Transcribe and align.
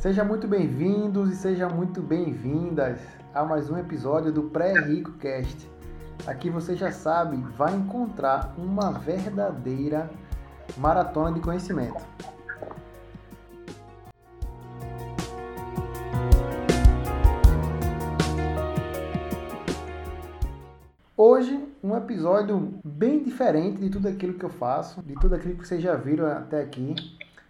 Seja 0.00 0.24
muito 0.24 0.48
bem-vindos 0.48 1.30
e 1.30 1.36
seja 1.36 1.68
muito 1.68 2.00
bem-vindas 2.00 2.98
a 3.34 3.44
mais 3.44 3.68
um 3.68 3.76
episódio 3.76 4.32
do 4.32 4.44
Pré-Rico 4.44 5.12
Cast. 5.18 5.70
Aqui 6.26 6.48
você 6.48 6.74
já 6.74 6.90
sabe, 6.90 7.36
vai 7.54 7.76
encontrar 7.76 8.54
uma 8.56 8.92
verdadeira 8.92 10.10
maratona 10.78 11.34
de 11.34 11.40
conhecimento. 11.40 12.02
Hoje, 21.14 21.62
um 21.84 21.94
episódio 21.94 22.80
bem 22.82 23.22
diferente 23.22 23.78
de 23.78 23.90
tudo 23.90 24.08
aquilo 24.08 24.32
que 24.32 24.44
eu 24.46 24.50
faço, 24.50 25.02
de 25.02 25.12
tudo 25.16 25.34
aquilo 25.34 25.56
que 25.56 25.68
vocês 25.68 25.82
já 25.82 25.94
viram 25.94 26.26
até 26.26 26.62
aqui. 26.62 26.94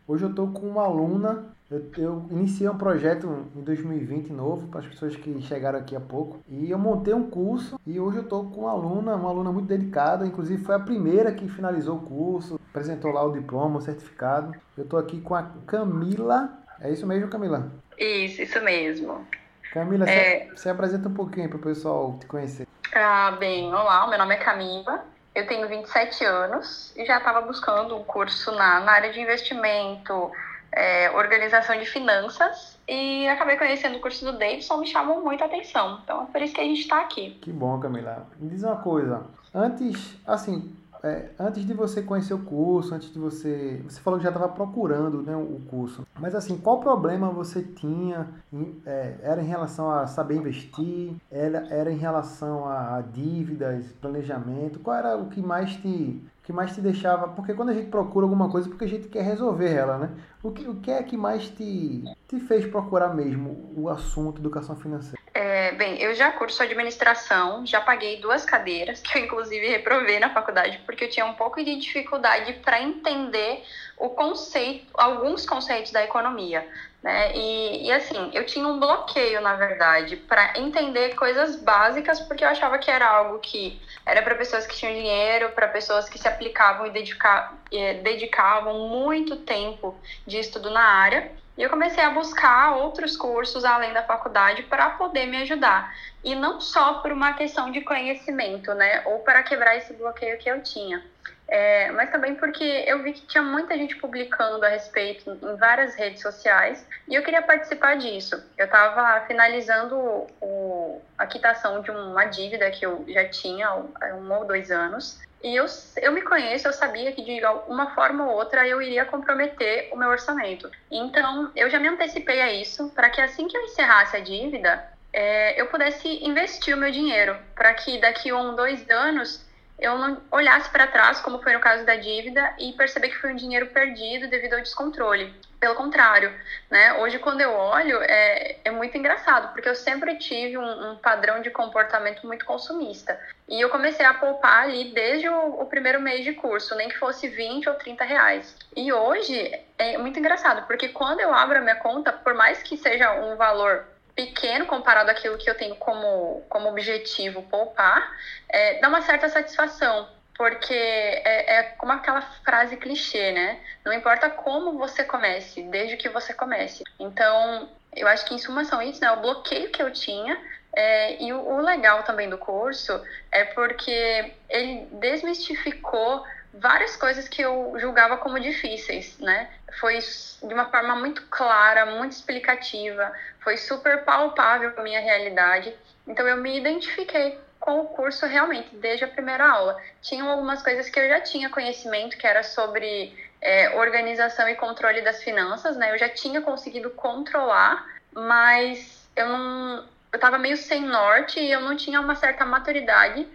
Hoje 0.04 0.24
eu 0.24 0.30
estou 0.30 0.50
com 0.50 0.68
uma 0.68 0.82
aluna, 0.82 1.54
eu, 1.70 1.88
eu, 1.98 2.26
iniciei 2.30 2.68
um 2.68 2.76
projeto 2.76 3.46
em 3.54 3.62
2020 3.62 4.32
novo 4.32 4.66
para 4.66 4.80
as 4.80 4.86
pessoas 4.86 5.14
que 5.14 5.40
chegaram 5.42 5.78
aqui 5.78 5.94
há 5.94 6.00
pouco 6.00 6.42
e 6.48 6.68
eu 6.68 6.78
montei 6.78 7.14
um 7.14 7.30
curso 7.30 7.78
e 7.86 8.00
hoje 8.00 8.16
eu 8.16 8.24
estou 8.24 8.50
com 8.50 8.62
uma 8.62 8.72
aluna, 8.72 9.14
uma 9.14 9.30
aluna 9.30 9.52
muito 9.52 9.68
dedicada, 9.68 10.26
inclusive 10.26 10.64
foi 10.64 10.74
a 10.74 10.80
primeira 10.80 11.32
que 11.32 11.48
finalizou 11.48 11.98
o 11.98 12.02
curso, 12.02 12.60
apresentou 12.70 13.12
lá 13.12 13.22
o 13.22 13.32
diploma, 13.32 13.78
o 13.78 13.80
certificado. 13.80 14.52
Eu 14.76 14.82
estou 14.82 14.98
aqui 14.98 15.20
com 15.20 15.36
a 15.36 15.44
Camila, 15.64 16.50
é 16.80 16.90
isso 16.90 17.06
mesmo, 17.06 17.28
Camila? 17.28 17.70
Isso, 17.96 18.42
isso 18.42 18.60
mesmo. 18.62 19.24
Camila, 19.72 20.10
é... 20.10 20.46
você, 20.46 20.56
você 20.56 20.70
apresenta 20.70 21.08
um 21.08 21.14
pouquinho 21.14 21.48
para 21.48 21.58
o 21.58 21.62
pessoal 21.62 22.18
te 22.18 22.26
conhecer. 22.26 22.66
Ah, 22.92 23.36
bem, 23.38 23.72
olá, 23.72 24.08
meu 24.08 24.18
nome 24.18 24.34
é 24.34 24.38
Camila, 24.38 25.04
eu 25.36 25.46
tenho 25.46 25.68
27 25.68 26.24
anos 26.24 26.92
e 26.96 27.06
já 27.06 27.18
estava 27.18 27.40
buscando 27.42 27.96
um 27.96 28.02
curso 28.02 28.50
na, 28.50 28.80
na 28.80 28.90
área 28.90 29.12
de 29.12 29.20
investimento, 29.20 30.32
é, 30.72 31.10
organização 31.10 31.78
de 31.78 31.86
finanças 31.86 32.78
e 32.88 33.26
acabei 33.28 33.56
conhecendo 33.56 33.96
o 33.96 34.00
curso 34.00 34.24
do 34.24 34.38
Davidson, 34.38 34.78
me 34.78 34.86
chamou 34.86 35.22
muito 35.22 35.42
a 35.42 35.46
atenção. 35.46 36.00
Então 36.02 36.24
é 36.24 36.26
por 36.26 36.42
isso 36.42 36.54
que 36.54 36.60
a 36.60 36.64
gente 36.64 36.80
está 36.80 37.00
aqui. 37.00 37.38
Que 37.40 37.52
bom, 37.52 37.78
Camila. 37.78 38.26
Me 38.38 38.48
diz 38.48 38.62
uma 38.62 38.76
coisa, 38.76 39.26
antes, 39.54 40.16
assim, 40.26 40.74
é, 41.02 41.30
antes 41.38 41.66
de 41.66 41.72
você 41.72 42.02
conhecer 42.02 42.34
o 42.34 42.40
curso, 42.40 42.94
antes 42.94 43.10
de 43.12 43.18
você. 43.18 43.82
Você 43.88 44.00
falou 44.00 44.18
que 44.18 44.24
já 44.24 44.30
estava 44.30 44.48
procurando 44.48 45.22
né, 45.22 45.34
o 45.34 45.60
curso. 45.70 46.06
Mas 46.18 46.34
assim, 46.34 46.58
qual 46.58 46.80
problema 46.80 47.30
você 47.30 47.62
tinha? 47.62 48.28
Em, 48.52 48.80
é, 48.84 49.16
era 49.22 49.40
em 49.40 49.46
relação 49.46 49.90
a 49.90 50.06
saber 50.06 50.36
investir? 50.36 51.14
Era, 51.30 51.66
era 51.70 51.90
em 51.90 51.96
relação 51.96 52.66
a, 52.66 52.96
a 52.96 53.00
dívidas, 53.00 53.86
planejamento? 54.00 54.78
Qual 54.80 54.96
era 54.96 55.16
o 55.16 55.28
que 55.28 55.40
mais 55.40 55.74
te 55.76 56.22
que 56.50 56.52
mais 56.52 56.74
te 56.74 56.80
deixava. 56.80 57.28
Porque 57.28 57.54
quando 57.54 57.70
a 57.70 57.74
gente 57.74 57.88
procura 57.88 58.26
alguma 58.26 58.50
coisa, 58.50 58.68
porque 58.68 58.84
a 58.84 58.88
gente 58.88 59.08
quer 59.08 59.22
resolver 59.22 59.72
ela, 59.72 59.98
né? 59.98 60.10
O 60.42 60.50
que, 60.50 60.68
o 60.68 60.76
que 60.76 60.90
é 60.90 61.02
que 61.02 61.16
mais 61.16 61.48
te, 61.48 62.02
te 62.26 62.40
fez 62.40 62.66
procurar 62.66 63.14
mesmo 63.14 63.72
o 63.76 63.88
assunto 63.88 64.40
educação 64.40 64.74
financeira? 64.76 65.19
É, 65.42 65.72
bem, 65.72 65.96
eu 66.02 66.14
já 66.14 66.30
curso 66.32 66.62
administração, 66.62 67.64
já 67.64 67.80
paguei 67.80 68.20
duas 68.20 68.44
cadeiras, 68.44 69.00
que 69.00 69.16
eu 69.16 69.24
inclusive 69.24 69.68
reprovei 69.68 70.20
na 70.20 70.28
faculdade, 70.28 70.78
porque 70.84 71.04
eu 71.04 71.08
tinha 71.08 71.24
um 71.24 71.32
pouco 71.32 71.64
de 71.64 71.76
dificuldade 71.76 72.52
para 72.62 72.82
entender 72.82 73.64
o 73.96 74.10
conceito, 74.10 74.86
alguns 74.92 75.46
conceitos 75.46 75.92
da 75.92 76.04
economia. 76.04 76.68
Né? 77.02 77.34
E, 77.34 77.86
e 77.86 77.92
assim, 77.92 78.30
eu 78.34 78.44
tinha 78.44 78.68
um 78.68 78.78
bloqueio, 78.78 79.40
na 79.40 79.54
verdade, 79.54 80.16
para 80.16 80.58
entender 80.58 81.14
coisas 81.14 81.56
básicas, 81.56 82.20
porque 82.20 82.44
eu 82.44 82.48
achava 82.48 82.76
que 82.76 82.90
era 82.90 83.08
algo 83.08 83.38
que 83.38 83.80
era 84.04 84.20
para 84.20 84.34
pessoas 84.34 84.66
que 84.66 84.76
tinham 84.76 84.92
dinheiro, 84.92 85.52
para 85.52 85.68
pessoas 85.68 86.06
que 86.06 86.18
se 86.18 86.28
aplicavam 86.28 86.86
e 86.86 86.90
dedica, 86.90 87.54
dedicavam 88.02 88.90
muito 88.90 89.36
tempo 89.36 89.98
de 90.26 90.38
estudo 90.38 90.68
na 90.68 90.82
área. 90.82 91.39
E 91.60 91.62
eu 91.62 91.68
comecei 91.68 92.02
a 92.02 92.08
buscar 92.08 92.74
outros 92.76 93.18
cursos 93.18 93.66
além 93.66 93.92
da 93.92 94.02
faculdade 94.02 94.62
para 94.62 94.88
poder 94.92 95.26
me 95.26 95.42
ajudar. 95.42 95.94
E 96.24 96.34
não 96.34 96.58
só 96.58 96.94
por 97.02 97.12
uma 97.12 97.34
questão 97.34 97.70
de 97.70 97.82
conhecimento, 97.82 98.72
né? 98.72 99.02
Ou 99.04 99.18
para 99.18 99.42
quebrar 99.42 99.76
esse 99.76 99.92
bloqueio 99.92 100.38
que 100.38 100.48
eu 100.48 100.62
tinha. 100.62 101.04
É, 101.46 101.90
mas 101.90 102.10
também 102.10 102.34
porque 102.34 102.64
eu 102.64 103.02
vi 103.02 103.12
que 103.12 103.26
tinha 103.26 103.42
muita 103.42 103.76
gente 103.76 103.94
publicando 103.96 104.64
a 104.64 104.70
respeito 104.70 105.32
em 105.32 105.56
várias 105.56 105.94
redes 105.96 106.22
sociais 106.22 106.86
e 107.06 107.14
eu 107.14 107.22
queria 107.22 107.42
participar 107.42 107.98
disso. 107.98 108.42
Eu 108.56 108.64
estava 108.64 109.26
finalizando 109.26 109.96
o, 110.40 111.02
a 111.18 111.26
quitação 111.26 111.82
de 111.82 111.90
uma 111.90 112.24
dívida 112.24 112.70
que 112.70 112.86
eu 112.86 113.04
já 113.06 113.28
tinha 113.28 113.68
há 113.68 114.14
um 114.14 114.32
ou 114.32 114.46
dois 114.46 114.70
anos 114.70 115.20
e 115.42 115.56
eu, 115.56 115.64
eu 115.96 116.12
me 116.12 116.22
conheço, 116.22 116.68
eu 116.68 116.72
sabia 116.72 117.12
que 117.12 117.22
de 117.22 117.40
uma 117.66 117.94
forma 117.94 118.26
ou 118.26 118.36
outra 118.36 118.66
eu 118.68 118.80
iria 118.82 119.04
comprometer 119.04 119.88
o 119.92 119.96
meu 119.96 120.08
orçamento. 120.08 120.70
Então 120.90 121.50
eu 121.56 121.70
já 121.70 121.78
me 121.78 121.88
antecipei 121.88 122.40
a 122.40 122.52
isso 122.52 122.90
para 122.90 123.08
que 123.08 123.20
assim 123.20 123.48
que 123.48 123.56
eu 123.56 123.62
encerrasse 123.62 124.16
a 124.16 124.20
dívida, 124.20 124.84
é, 125.12 125.60
eu 125.60 125.66
pudesse 125.66 126.08
investir 126.24 126.74
o 126.74 126.78
meu 126.78 126.90
dinheiro 126.90 127.36
para 127.54 127.72
que 127.74 127.98
daqui 127.98 128.30
a 128.30 128.36
um, 128.36 128.54
dois 128.54 128.88
anos 128.90 129.44
eu 129.80 129.96
não 129.98 130.20
olhasse 130.30 130.68
para 130.70 130.86
trás, 130.86 131.20
como 131.20 131.42
foi 131.42 131.54
no 131.54 131.60
caso 131.60 131.84
da 131.84 131.96
dívida, 131.96 132.54
e 132.58 132.72
perceber 132.74 133.08
que 133.08 133.18
foi 133.18 133.32
um 133.32 133.36
dinheiro 133.36 133.66
perdido 133.68 134.28
devido 134.28 134.54
ao 134.54 134.60
descontrole. 134.60 135.34
Pelo 135.58 135.74
contrário, 135.74 136.32
né? 136.70 136.94
Hoje, 136.94 137.18
quando 137.18 137.40
eu 137.40 137.52
olho, 137.52 138.00
é, 138.02 138.56
é 138.64 138.70
muito 138.70 138.96
engraçado, 138.96 139.52
porque 139.52 139.68
eu 139.68 139.74
sempre 139.74 140.16
tive 140.16 140.56
um, 140.56 140.92
um, 140.92 140.96
padrão 140.96 141.42
de 141.42 141.50
comportamento 141.50 142.26
muito 142.26 142.44
consumista. 142.44 143.18
E 143.48 143.60
eu 143.60 143.68
comecei 143.68 144.04
a 144.04 144.14
poupar 144.14 144.64
ali 144.64 144.92
desde 144.92 145.28
o, 145.28 145.60
o, 145.60 145.66
primeiro 145.66 146.00
mês 146.00 146.24
de 146.24 146.32
curso, 146.32 146.74
nem 146.76 146.88
que 146.88 146.98
fosse 146.98 147.28
20 147.28 147.68
ou 147.68 147.74
30 147.74 148.04
reais. 148.04 148.56
E 148.74 148.92
hoje 148.92 149.52
é 149.76 149.98
muito 149.98 150.18
engraçado, 150.18 150.66
porque 150.66 150.88
quando 150.88 151.20
eu 151.20 151.32
abro 151.34 151.58
a 151.58 151.62
minha 151.62 151.76
conta, 151.76 152.12
por 152.12 152.32
mais 152.32 152.62
que 152.62 152.76
seja 152.76 153.12
um 153.12 153.36
valor 153.36 153.84
pequeno 154.20 154.66
comparado 154.66 155.10
àquilo 155.10 155.38
que 155.38 155.48
eu 155.48 155.54
tenho 155.54 155.74
como, 155.76 156.44
como 156.48 156.68
objetivo 156.68 157.42
poupar, 157.44 158.14
é, 158.48 158.78
dá 158.78 158.88
uma 158.88 159.00
certa 159.00 159.28
satisfação, 159.30 160.06
porque 160.36 160.74
é, 160.74 161.56
é, 161.56 161.62
como 161.78 161.92
aquela 161.92 162.20
frase 162.20 162.76
clichê, 162.76 163.32
né? 163.32 163.58
Não 163.82 163.92
importa 163.92 164.28
como 164.28 164.76
você 164.76 165.04
comece, 165.04 165.62
desde 165.62 165.96
que 165.96 166.10
você 166.10 166.34
comece. 166.34 166.84
Então, 166.98 167.68
eu 167.96 168.06
acho 168.06 168.26
que 168.26 168.34
em 168.34 168.38
suma 168.38 168.64
são 168.64 168.82
isso, 168.82 169.00
né? 169.00 169.10
O 169.12 169.20
bloqueio 169.20 169.70
que 169.70 169.82
eu 169.82 169.90
tinha 169.90 170.38
é, 170.74 171.22
e 171.22 171.32
o, 171.32 171.40
o 171.40 171.60
legal 171.62 172.02
também 172.02 172.28
do 172.28 172.36
curso 172.36 173.02
é 173.32 173.44
porque 173.44 174.32
ele 174.50 174.86
desmistificou 174.92 176.24
várias 176.52 176.96
coisas 176.96 177.28
que 177.28 177.42
eu 177.42 177.74
julgava 177.78 178.16
como 178.16 178.38
difíceis, 178.40 179.18
né? 179.18 179.48
Foi 179.78 179.98
de 179.98 180.54
uma 180.54 180.66
forma 180.66 180.96
muito 180.96 181.22
clara, 181.28 181.86
muito 181.86 182.12
explicativa, 182.12 183.12
foi 183.40 183.56
super 183.56 184.04
palpável 184.04 184.72
a 184.76 184.82
minha 184.82 185.00
realidade. 185.00 185.74
Então 186.06 186.26
eu 186.26 186.36
me 186.36 186.58
identifiquei 186.58 187.38
com 187.58 187.80
o 187.80 187.86
curso 187.86 188.26
realmente 188.26 188.74
desde 188.76 189.04
a 189.04 189.08
primeira 189.08 189.46
aula. 189.46 189.80
Tinham 190.00 190.28
algumas 190.28 190.62
coisas 190.62 190.88
que 190.88 190.98
eu 190.98 191.08
já 191.08 191.20
tinha 191.20 191.50
conhecimento, 191.50 192.16
que 192.16 192.26
era 192.26 192.42
sobre 192.42 193.16
é, 193.40 193.76
organização 193.76 194.48
e 194.48 194.54
controle 194.54 195.02
das 195.02 195.22
finanças, 195.22 195.76
né? 195.76 195.92
Eu 195.92 195.98
já 195.98 196.08
tinha 196.08 196.40
conseguido 196.40 196.90
controlar, 196.90 197.86
mas 198.12 199.08
eu 199.14 199.28
não, 199.28 199.84
eu 200.12 200.16
estava 200.16 200.38
meio 200.38 200.56
sem 200.56 200.82
norte 200.82 201.38
e 201.38 201.50
eu 201.50 201.60
não 201.60 201.76
tinha 201.76 202.00
uma 202.00 202.16
certa 202.16 202.44
maturidade 202.44 203.26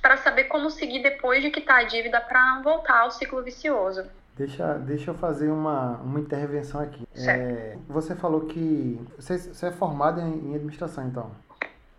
para 0.00 0.16
saber 0.16 0.44
como 0.44 0.70
seguir 0.70 1.02
depois 1.02 1.42
de 1.42 1.50
quitar 1.50 1.80
a 1.80 1.84
dívida 1.84 2.20
para 2.20 2.60
voltar 2.62 3.00
ao 3.00 3.10
ciclo 3.10 3.42
vicioso. 3.42 4.04
Deixa, 4.36 4.74
deixa 4.78 5.10
eu 5.10 5.14
fazer 5.14 5.50
uma, 5.50 5.96
uma 5.98 6.18
intervenção 6.18 6.80
aqui. 6.80 7.06
É, 7.14 7.76
você 7.86 8.14
falou 8.14 8.46
que 8.46 8.98
você, 9.18 9.36
você 9.36 9.66
é 9.66 9.70
formado 9.70 10.20
em, 10.20 10.50
em 10.50 10.54
administração, 10.54 11.06
então? 11.06 11.30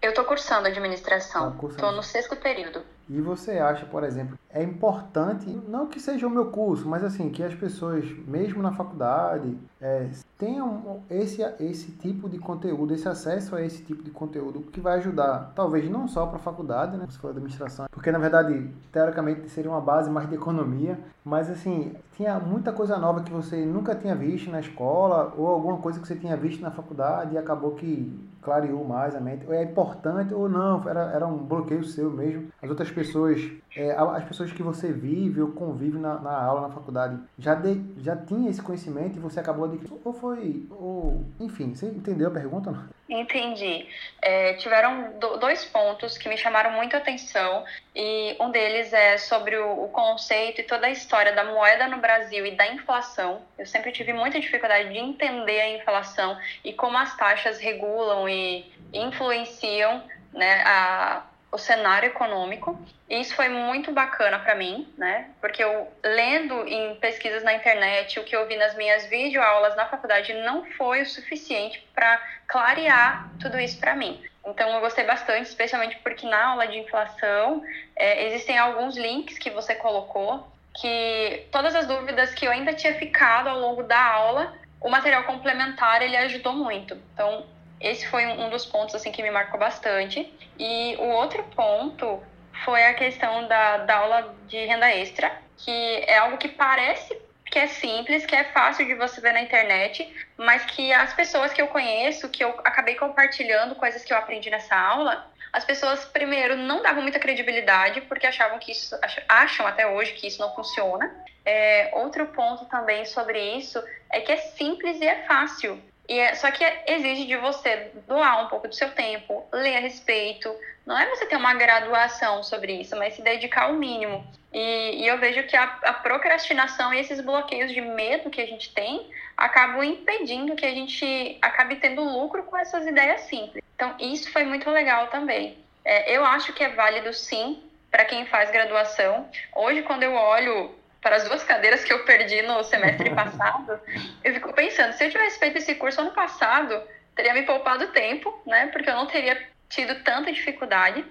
Eu 0.01 0.09
estou 0.09 0.25
cursando 0.25 0.67
administração. 0.67 1.49
Estou 1.53 1.69
tá 1.69 1.91
no 1.91 2.01
sexto 2.01 2.35
período. 2.35 2.81
E 3.13 3.19
você 3.19 3.59
acha, 3.59 3.85
por 3.85 4.05
exemplo, 4.05 4.39
é 4.49 4.63
importante, 4.63 5.45
não 5.67 5.85
que 5.85 5.99
seja 5.99 6.25
o 6.25 6.29
meu 6.29 6.45
curso, 6.45 6.87
mas 6.87 7.03
assim, 7.03 7.29
que 7.29 7.43
as 7.43 7.53
pessoas, 7.53 8.05
mesmo 8.25 8.61
na 8.61 8.71
faculdade, 8.71 9.57
é, 9.81 10.07
tenham 10.37 11.01
esse, 11.09 11.41
esse 11.59 11.91
tipo 11.91 12.29
de 12.29 12.39
conteúdo, 12.39 12.93
esse 12.93 13.09
acesso 13.09 13.53
a 13.53 13.61
esse 13.61 13.83
tipo 13.83 14.01
de 14.01 14.11
conteúdo, 14.11 14.61
que 14.61 14.79
vai 14.79 14.97
ajudar, 14.97 15.51
talvez 15.53 15.89
não 15.89 16.07
só 16.07 16.25
para 16.25 16.37
a 16.37 16.39
faculdade, 16.39 16.95
né, 16.95 17.05
se 17.09 17.17
for 17.17 17.31
administração, 17.31 17.85
porque 17.91 18.11
na 18.13 18.17
verdade, 18.17 18.69
teoricamente, 18.93 19.49
seria 19.49 19.69
uma 19.69 19.81
base 19.81 20.09
mais 20.09 20.29
de 20.29 20.35
economia, 20.35 20.97
mas 21.23 21.49
assim, 21.49 21.93
tinha 22.13 22.39
muita 22.39 22.71
coisa 22.71 22.97
nova 22.97 23.23
que 23.23 23.31
você 23.31 23.65
nunca 23.65 23.93
tinha 23.93 24.15
visto 24.15 24.49
na 24.49 24.61
escola, 24.61 25.33
ou 25.37 25.47
alguma 25.47 25.77
coisa 25.79 25.99
que 25.99 26.07
você 26.07 26.15
tinha 26.15 26.37
visto 26.37 26.61
na 26.61 26.71
faculdade 26.71 27.35
e 27.35 27.37
acabou 27.37 27.71
que 27.71 28.31
clareou 28.41 28.83
mais 28.83 29.15
a 29.15 29.19
mente, 29.19 29.45
ou 29.45 29.53
é 29.53 29.63
importante 29.63 30.33
ou 30.33 30.49
não, 30.49 30.87
era, 30.89 31.11
era 31.11 31.27
um 31.27 31.37
bloqueio 31.37 31.83
seu 31.83 32.09
mesmo, 32.09 32.47
as 32.61 32.69
outras 32.69 32.89
pessoas, 33.01 33.41
é, 33.75 33.91
as 33.91 34.23
pessoas 34.25 34.51
que 34.51 34.61
você 34.61 34.91
vive 34.91 35.41
ou 35.41 35.51
convive 35.51 35.97
na, 35.97 36.19
na 36.19 36.43
aula, 36.43 36.67
na 36.67 36.73
faculdade, 36.73 37.19
já, 37.37 37.55
de, 37.55 37.81
já 37.97 38.15
tinha 38.15 38.49
esse 38.49 38.61
conhecimento 38.61 39.17
e 39.17 39.19
você 39.19 39.39
acabou 39.39 39.65
adquirindo? 39.65 39.99
Ou 40.05 40.13
foi, 40.13 40.67
ou, 40.69 41.25
enfim, 41.39 41.73
você 41.73 41.87
entendeu 41.87 42.27
a 42.27 42.31
pergunta? 42.31 42.69
Não? 42.69 42.89
Entendi. 43.09 43.87
É, 44.21 44.53
tiveram 44.53 45.13
dois 45.39 45.65
pontos 45.65 46.17
que 46.17 46.29
me 46.29 46.37
chamaram 46.37 46.71
muito 46.71 46.95
atenção 46.95 47.65
e 47.93 48.37
um 48.39 48.51
deles 48.51 48.93
é 48.93 49.17
sobre 49.17 49.57
o, 49.57 49.85
o, 49.85 49.89
conceito 49.89 50.61
e 50.61 50.63
toda 50.63 50.87
a 50.87 50.91
história 50.91 51.33
da 51.33 51.43
moeda 51.43 51.87
no 51.87 51.97
Brasil 51.97 52.45
e 52.45 52.55
da 52.55 52.67
inflação. 52.71 53.41
Eu 53.57 53.65
sempre 53.65 53.91
tive 53.91 54.13
muita 54.13 54.39
dificuldade 54.39 54.89
de 54.89 54.97
entender 54.97 55.59
a 55.59 55.77
inflação 55.77 56.37
e 56.63 56.71
como 56.71 56.97
as 56.97 57.17
taxas 57.17 57.59
regulam 57.59 58.29
e 58.29 58.71
influenciam 58.93 60.01
né, 60.33 60.63
a, 60.63 61.23
o 61.51 61.57
cenário 61.57 62.07
econômico. 62.07 62.79
E 63.09 63.19
isso 63.19 63.35
foi 63.35 63.49
muito 63.49 63.91
bacana 63.91 64.39
para 64.39 64.55
mim, 64.55 64.87
né? 64.97 65.29
Porque 65.41 65.61
eu 65.63 65.91
lendo 66.03 66.65
em 66.67 66.95
pesquisas 66.95 67.43
na 67.43 67.53
internet, 67.53 68.19
o 68.19 68.23
que 68.23 68.35
eu 68.35 68.47
vi 68.47 68.55
nas 68.55 68.75
minhas 68.75 69.05
videoaulas 69.07 69.75
na 69.75 69.85
faculdade 69.85 70.33
não 70.33 70.65
foi 70.71 71.01
o 71.01 71.05
suficiente 71.05 71.85
para 71.93 72.21
clarear 72.47 73.29
tudo 73.39 73.59
isso 73.59 73.77
para 73.79 73.95
mim. 73.95 74.23
Então 74.45 74.69
eu 74.69 74.79
gostei 74.79 75.03
bastante, 75.03 75.47
especialmente 75.47 75.97
porque 75.97 76.25
na 76.25 76.51
aula 76.51 76.67
de 76.67 76.77
inflação 76.77 77.63
é, 77.95 78.27
existem 78.27 78.57
alguns 78.57 78.97
links 78.97 79.37
que 79.37 79.49
você 79.49 79.75
colocou 79.75 80.47
que 80.73 81.47
todas 81.51 81.75
as 81.75 81.85
dúvidas 81.85 82.33
que 82.33 82.47
eu 82.47 82.51
ainda 82.51 82.73
tinha 82.73 82.93
ficado 82.95 83.49
ao 83.49 83.59
longo 83.59 83.83
da 83.83 84.01
aula, 84.01 84.53
o 84.79 84.89
material 84.89 85.23
complementar 85.25 86.01
ele 86.01 86.15
ajudou 86.15 86.53
muito. 86.53 86.97
Então 87.13 87.45
esse 87.81 88.07
foi 88.07 88.25
um 88.25 88.49
dos 88.49 88.65
pontos 88.65 88.95
assim 88.95 89.11
que 89.11 89.23
me 89.23 89.31
marcou 89.31 89.59
bastante. 89.59 90.31
E 90.57 90.95
o 90.97 91.07
outro 91.09 91.43
ponto 91.55 92.21
foi 92.63 92.85
a 92.85 92.93
questão 92.93 93.47
da, 93.47 93.77
da 93.77 93.97
aula 93.97 94.35
de 94.47 94.65
renda 94.65 94.89
extra, 94.91 95.31
que 95.57 95.71
é 96.07 96.17
algo 96.17 96.37
que 96.37 96.47
parece 96.47 97.19
que 97.45 97.59
é 97.59 97.67
simples, 97.67 98.25
que 98.25 98.33
é 98.33 98.45
fácil 98.45 98.85
de 98.85 98.95
você 98.95 99.19
ver 99.19 99.33
na 99.33 99.41
internet, 99.41 100.09
mas 100.37 100.63
que 100.63 100.93
as 100.93 101.13
pessoas 101.13 101.51
que 101.51 101.61
eu 101.61 101.67
conheço, 101.67 102.29
que 102.29 102.41
eu 102.41 102.49
acabei 102.63 102.95
compartilhando 102.95 103.75
coisas 103.75 104.05
que 104.05 104.13
eu 104.13 104.17
aprendi 104.17 104.49
nessa 104.49 104.73
aula, 104.73 105.29
as 105.51 105.65
pessoas, 105.65 106.05
primeiro, 106.05 106.55
não 106.55 106.81
davam 106.81 107.01
muita 107.01 107.19
credibilidade, 107.19 107.99
porque 108.01 108.25
achavam 108.25 108.57
que 108.57 108.71
isso, 108.71 108.97
acham 109.27 109.67
até 109.67 109.85
hoje 109.85 110.13
que 110.13 110.27
isso 110.27 110.39
não 110.39 110.55
funciona. 110.55 111.13
É, 111.43 111.91
outro 111.93 112.25
ponto 112.27 112.65
também 112.65 113.03
sobre 113.03 113.57
isso 113.57 113.83
é 114.09 114.21
que 114.21 114.31
é 114.31 114.37
simples 114.37 115.01
e 115.01 115.05
é 115.05 115.23
fácil. 115.23 115.81
E 116.11 116.19
é, 116.19 116.35
só 116.35 116.51
que 116.51 116.61
exige 116.87 117.23
de 117.23 117.37
você 117.37 117.89
doar 118.05 118.43
um 118.43 118.47
pouco 118.49 118.67
do 118.67 118.75
seu 118.75 118.91
tempo, 118.91 119.47
ler 119.49 119.77
a 119.77 119.79
respeito. 119.79 120.53
Não 120.85 120.99
é 120.99 121.07
você 121.09 121.25
ter 121.25 121.37
uma 121.37 121.53
graduação 121.53 122.43
sobre 122.43 122.73
isso, 122.81 122.97
mas 122.97 123.13
se 123.13 123.21
dedicar 123.21 123.67
ao 123.67 123.73
mínimo. 123.75 124.21
E, 124.51 125.03
e 125.03 125.07
eu 125.07 125.17
vejo 125.19 125.43
que 125.43 125.55
a, 125.55 125.63
a, 125.63 125.93
procrastinação 125.93 126.93
e 126.93 126.99
esses 126.99 127.21
bloqueios 127.21 127.71
de 127.71 127.79
medo 127.79 128.29
que 128.29 128.41
a 128.41 128.45
gente 128.45 128.73
tem 128.73 129.09
acabam 129.37 129.85
impedindo 129.85 130.53
que 130.53 130.65
a 130.65 130.71
gente 130.71 131.37
acabe 131.41 131.77
tendo 131.77 132.03
lucro 132.03 132.43
com 132.43 132.57
essas 132.57 132.85
ideias 132.85 133.21
simples. 133.21 133.63
Então, 133.73 133.95
isso 133.97 134.29
foi 134.33 134.43
muito 134.43 134.69
legal 134.69 135.07
também. 135.07 135.57
É, 135.85 136.13
eu 136.13 136.25
acho 136.25 136.51
que 136.51 136.61
é 136.61 136.71
válido 136.71 137.13
sim 137.13 137.63
para 137.89 138.03
quem 138.03 138.25
faz 138.25 138.51
graduação. 138.51 139.29
Hoje, 139.55 139.81
quando 139.83 140.03
eu 140.03 140.13
olho 140.13 140.75
para 141.01 141.15
as 141.15 141.23
duas 141.23 141.43
cadeiras 141.43 141.83
que 141.83 141.91
eu 141.91 142.05
perdi 142.05 142.41
no 142.43 142.63
semestre 142.63 143.09
passado, 143.15 143.79
eu 144.23 144.33
fico 144.33 144.53
pensando, 144.53 144.93
se 144.93 145.05
eu 145.05 145.11
tivesse 145.11 145.39
feito 145.39 145.57
esse 145.57 145.75
curso 145.75 146.01
ano 146.01 146.11
passado, 146.11 146.81
teria 147.15 147.33
me 147.33 147.43
poupado 147.43 147.87
tempo, 147.87 148.41
né? 148.45 148.67
Porque 148.67 148.89
eu 148.89 148.95
não 148.95 149.07
teria 149.07 149.49
tido 149.71 150.03
tanta 150.03 150.31
dificuldade. 150.31 151.03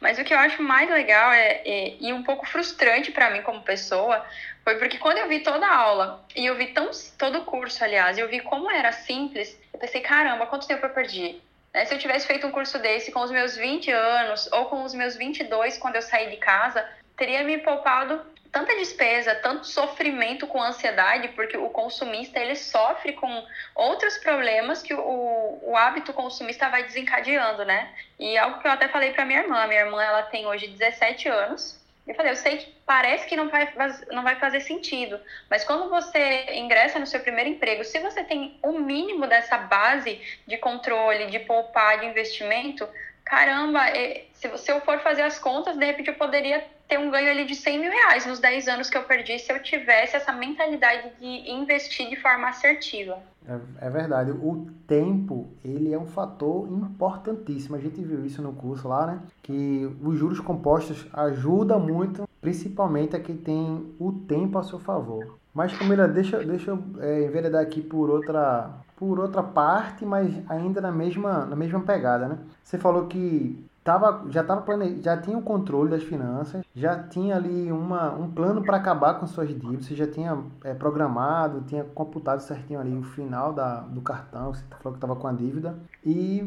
Mas 0.00 0.18
o 0.18 0.24
que 0.24 0.32
eu 0.32 0.38
acho 0.38 0.62
mais 0.62 0.88
legal 0.88 1.32
é, 1.32 1.62
é 1.64 1.96
e 2.00 2.12
um 2.12 2.22
pouco 2.22 2.46
frustrante 2.46 3.10
para 3.10 3.30
mim 3.30 3.42
como 3.42 3.62
pessoa 3.62 4.24
foi 4.62 4.76
porque 4.78 4.98
quando 4.98 5.18
eu 5.18 5.28
vi 5.28 5.40
toda 5.40 5.66
a 5.66 5.76
aula 5.76 6.24
e 6.34 6.46
eu 6.46 6.56
vi 6.56 6.68
tão, 6.68 6.90
todo 7.18 7.38
o 7.38 7.44
curso, 7.44 7.84
aliás, 7.84 8.16
e 8.16 8.20
eu 8.20 8.28
vi 8.28 8.40
como 8.40 8.70
era 8.70 8.92
simples, 8.92 9.60
eu 9.72 9.78
pensei, 9.78 10.00
caramba, 10.00 10.46
quanto 10.46 10.66
tempo 10.66 10.86
eu 10.86 10.90
perdi? 10.90 11.42
Né? 11.72 11.84
Se 11.84 11.92
eu 11.92 11.98
tivesse 11.98 12.26
feito 12.26 12.46
um 12.46 12.50
curso 12.50 12.78
desse 12.78 13.12
com 13.12 13.20
os 13.20 13.30
meus 13.30 13.56
20 13.56 13.90
anos 13.90 14.48
ou 14.52 14.66
com 14.66 14.84
os 14.84 14.94
meus 14.94 15.16
22 15.16 15.76
quando 15.76 15.96
eu 15.96 16.02
saí 16.02 16.30
de 16.30 16.36
casa, 16.36 16.88
teria 17.16 17.42
me 17.42 17.58
poupado 17.58 18.24
tanta 18.54 18.76
despesa, 18.76 19.34
tanto 19.34 19.66
sofrimento 19.66 20.46
com 20.46 20.62
ansiedade, 20.62 21.26
porque 21.30 21.56
o 21.56 21.68
consumista 21.70 22.38
ele 22.38 22.54
sofre 22.54 23.12
com 23.14 23.44
outros 23.74 24.16
problemas 24.18 24.80
que 24.80 24.94
o, 24.94 25.58
o 25.60 25.76
hábito 25.76 26.12
consumista 26.12 26.68
vai 26.68 26.84
desencadeando, 26.84 27.64
né? 27.64 27.92
E 28.16 28.38
algo 28.38 28.60
que 28.60 28.68
eu 28.68 28.70
até 28.70 28.86
falei 28.86 29.12
para 29.12 29.24
minha 29.24 29.40
irmã, 29.40 29.66
minha 29.66 29.80
irmã 29.80 30.00
ela 30.00 30.22
tem 30.22 30.46
hoje 30.46 30.68
17 30.68 31.28
anos. 31.28 31.82
Eu 32.06 32.14
falei, 32.14 32.30
eu 32.30 32.36
sei 32.36 32.58
que 32.58 32.72
parece 32.86 33.26
que 33.26 33.34
não 33.34 33.48
vai, 33.48 33.72
não 34.12 34.22
vai 34.22 34.36
fazer 34.36 34.60
sentido, 34.60 35.18
mas 35.50 35.64
quando 35.64 35.88
você 35.88 36.46
ingressa 36.52 36.98
no 36.98 37.06
seu 37.06 37.18
primeiro 37.20 37.50
emprego, 37.50 37.82
se 37.82 37.98
você 37.98 38.22
tem 38.22 38.56
o 38.62 38.78
mínimo 38.78 39.26
dessa 39.26 39.58
base 39.58 40.20
de 40.46 40.58
controle, 40.58 41.26
de 41.26 41.40
poupar, 41.40 41.98
de 41.98 42.06
investimento, 42.06 42.86
caramba, 43.24 43.88
é, 43.88 44.26
se 44.32 44.70
eu 44.70 44.80
for 44.80 44.98
fazer 45.00 45.22
as 45.22 45.38
contas, 45.38 45.76
de 45.76 45.84
repente 45.84 46.08
eu 46.08 46.14
poderia 46.14 46.64
ter 46.86 46.98
um 46.98 47.10
ganho 47.10 47.30
ali 47.30 47.44
de 47.44 47.54
100 47.54 47.80
mil 47.80 47.90
reais 47.90 48.26
nos 48.26 48.38
10 48.38 48.68
anos 48.68 48.90
que 48.90 48.96
eu 48.96 49.04
perdi 49.04 49.38
se 49.38 49.52
eu 49.52 49.62
tivesse 49.62 50.16
essa 50.16 50.32
mentalidade 50.32 51.12
de 51.18 51.50
investir 51.50 52.08
de 52.10 52.16
forma 52.16 52.48
assertiva. 52.48 53.18
É, 53.48 53.86
é, 53.86 53.90
verdade. 53.90 54.30
O 54.30 54.66
tempo, 54.86 55.48
ele 55.64 55.92
é 55.92 55.98
um 55.98 56.06
fator 56.06 56.68
importantíssimo. 56.68 57.76
A 57.76 57.80
gente 57.80 58.02
viu 58.02 58.24
isso 58.24 58.42
no 58.42 58.52
curso 58.52 58.88
lá, 58.88 59.06
né? 59.06 59.20
Que 59.42 59.90
os 60.02 60.18
juros 60.18 60.40
compostos 60.40 61.06
ajudam 61.12 61.80
muito, 61.80 62.28
principalmente 62.40 63.16
a 63.16 63.20
quem 63.20 63.36
tem 63.36 63.94
o 63.98 64.12
tempo 64.12 64.58
a 64.58 64.62
seu 64.62 64.78
favor. 64.78 65.38
Mas, 65.52 65.76
Camila, 65.76 66.08
deixa, 66.08 66.38
deixa 66.44 66.70
eu 66.70 66.82
é, 67.00 67.24
enveredar 67.24 67.62
aqui 67.62 67.80
por 67.80 68.10
outra, 68.10 68.70
por 68.96 69.18
outra 69.18 69.42
parte, 69.42 70.04
mas 70.04 70.32
ainda 70.48 70.80
na 70.80 70.92
mesma, 70.92 71.44
na 71.44 71.56
mesma 71.56 71.80
pegada, 71.80 72.28
né? 72.28 72.38
Você 72.62 72.78
falou 72.78 73.06
que 73.06 73.64
tava, 73.84 74.24
já 74.30 74.42
tava 74.42 74.62
plane... 74.62 75.00
já 75.02 75.16
tinha 75.16 75.36
o 75.36 75.42
controle 75.42 75.90
das 75.90 76.02
finanças, 76.02 76.64
já 76.74 76.98
tinha 76.98 77.36
ali 77.36 77.70
uma, 77.70 78.12
um 78.14 78.30
plano 78.30 78.62
para 78.62 78.78
acabar 78.78 79.20
com 79.20 79.26
suas 79.26 79.48
dívidas, 79.48 79.84
você 79.86 79.94
já 79.94 80.06
tinha 80.06 80.42
é, 80.64 80.72
programado, 80.72 81.60
tinha 81.66 81.84
computado 81.84 82.40
certinho 82.40 82.80
ali 82.80 82.96
o 82.96 83.02
final 83.02 83.52
da, 83.52 83.80
do 83.80 84.00
cartão, 84.00 84.54
você 84.54 84.64
falou 84.82 84.92
que 84.92 84.96
estava 84.96 85.14
com 85.14 85.26
a 85.28 85.32
dívida, 85.32 85.76
e, 86.04 86.38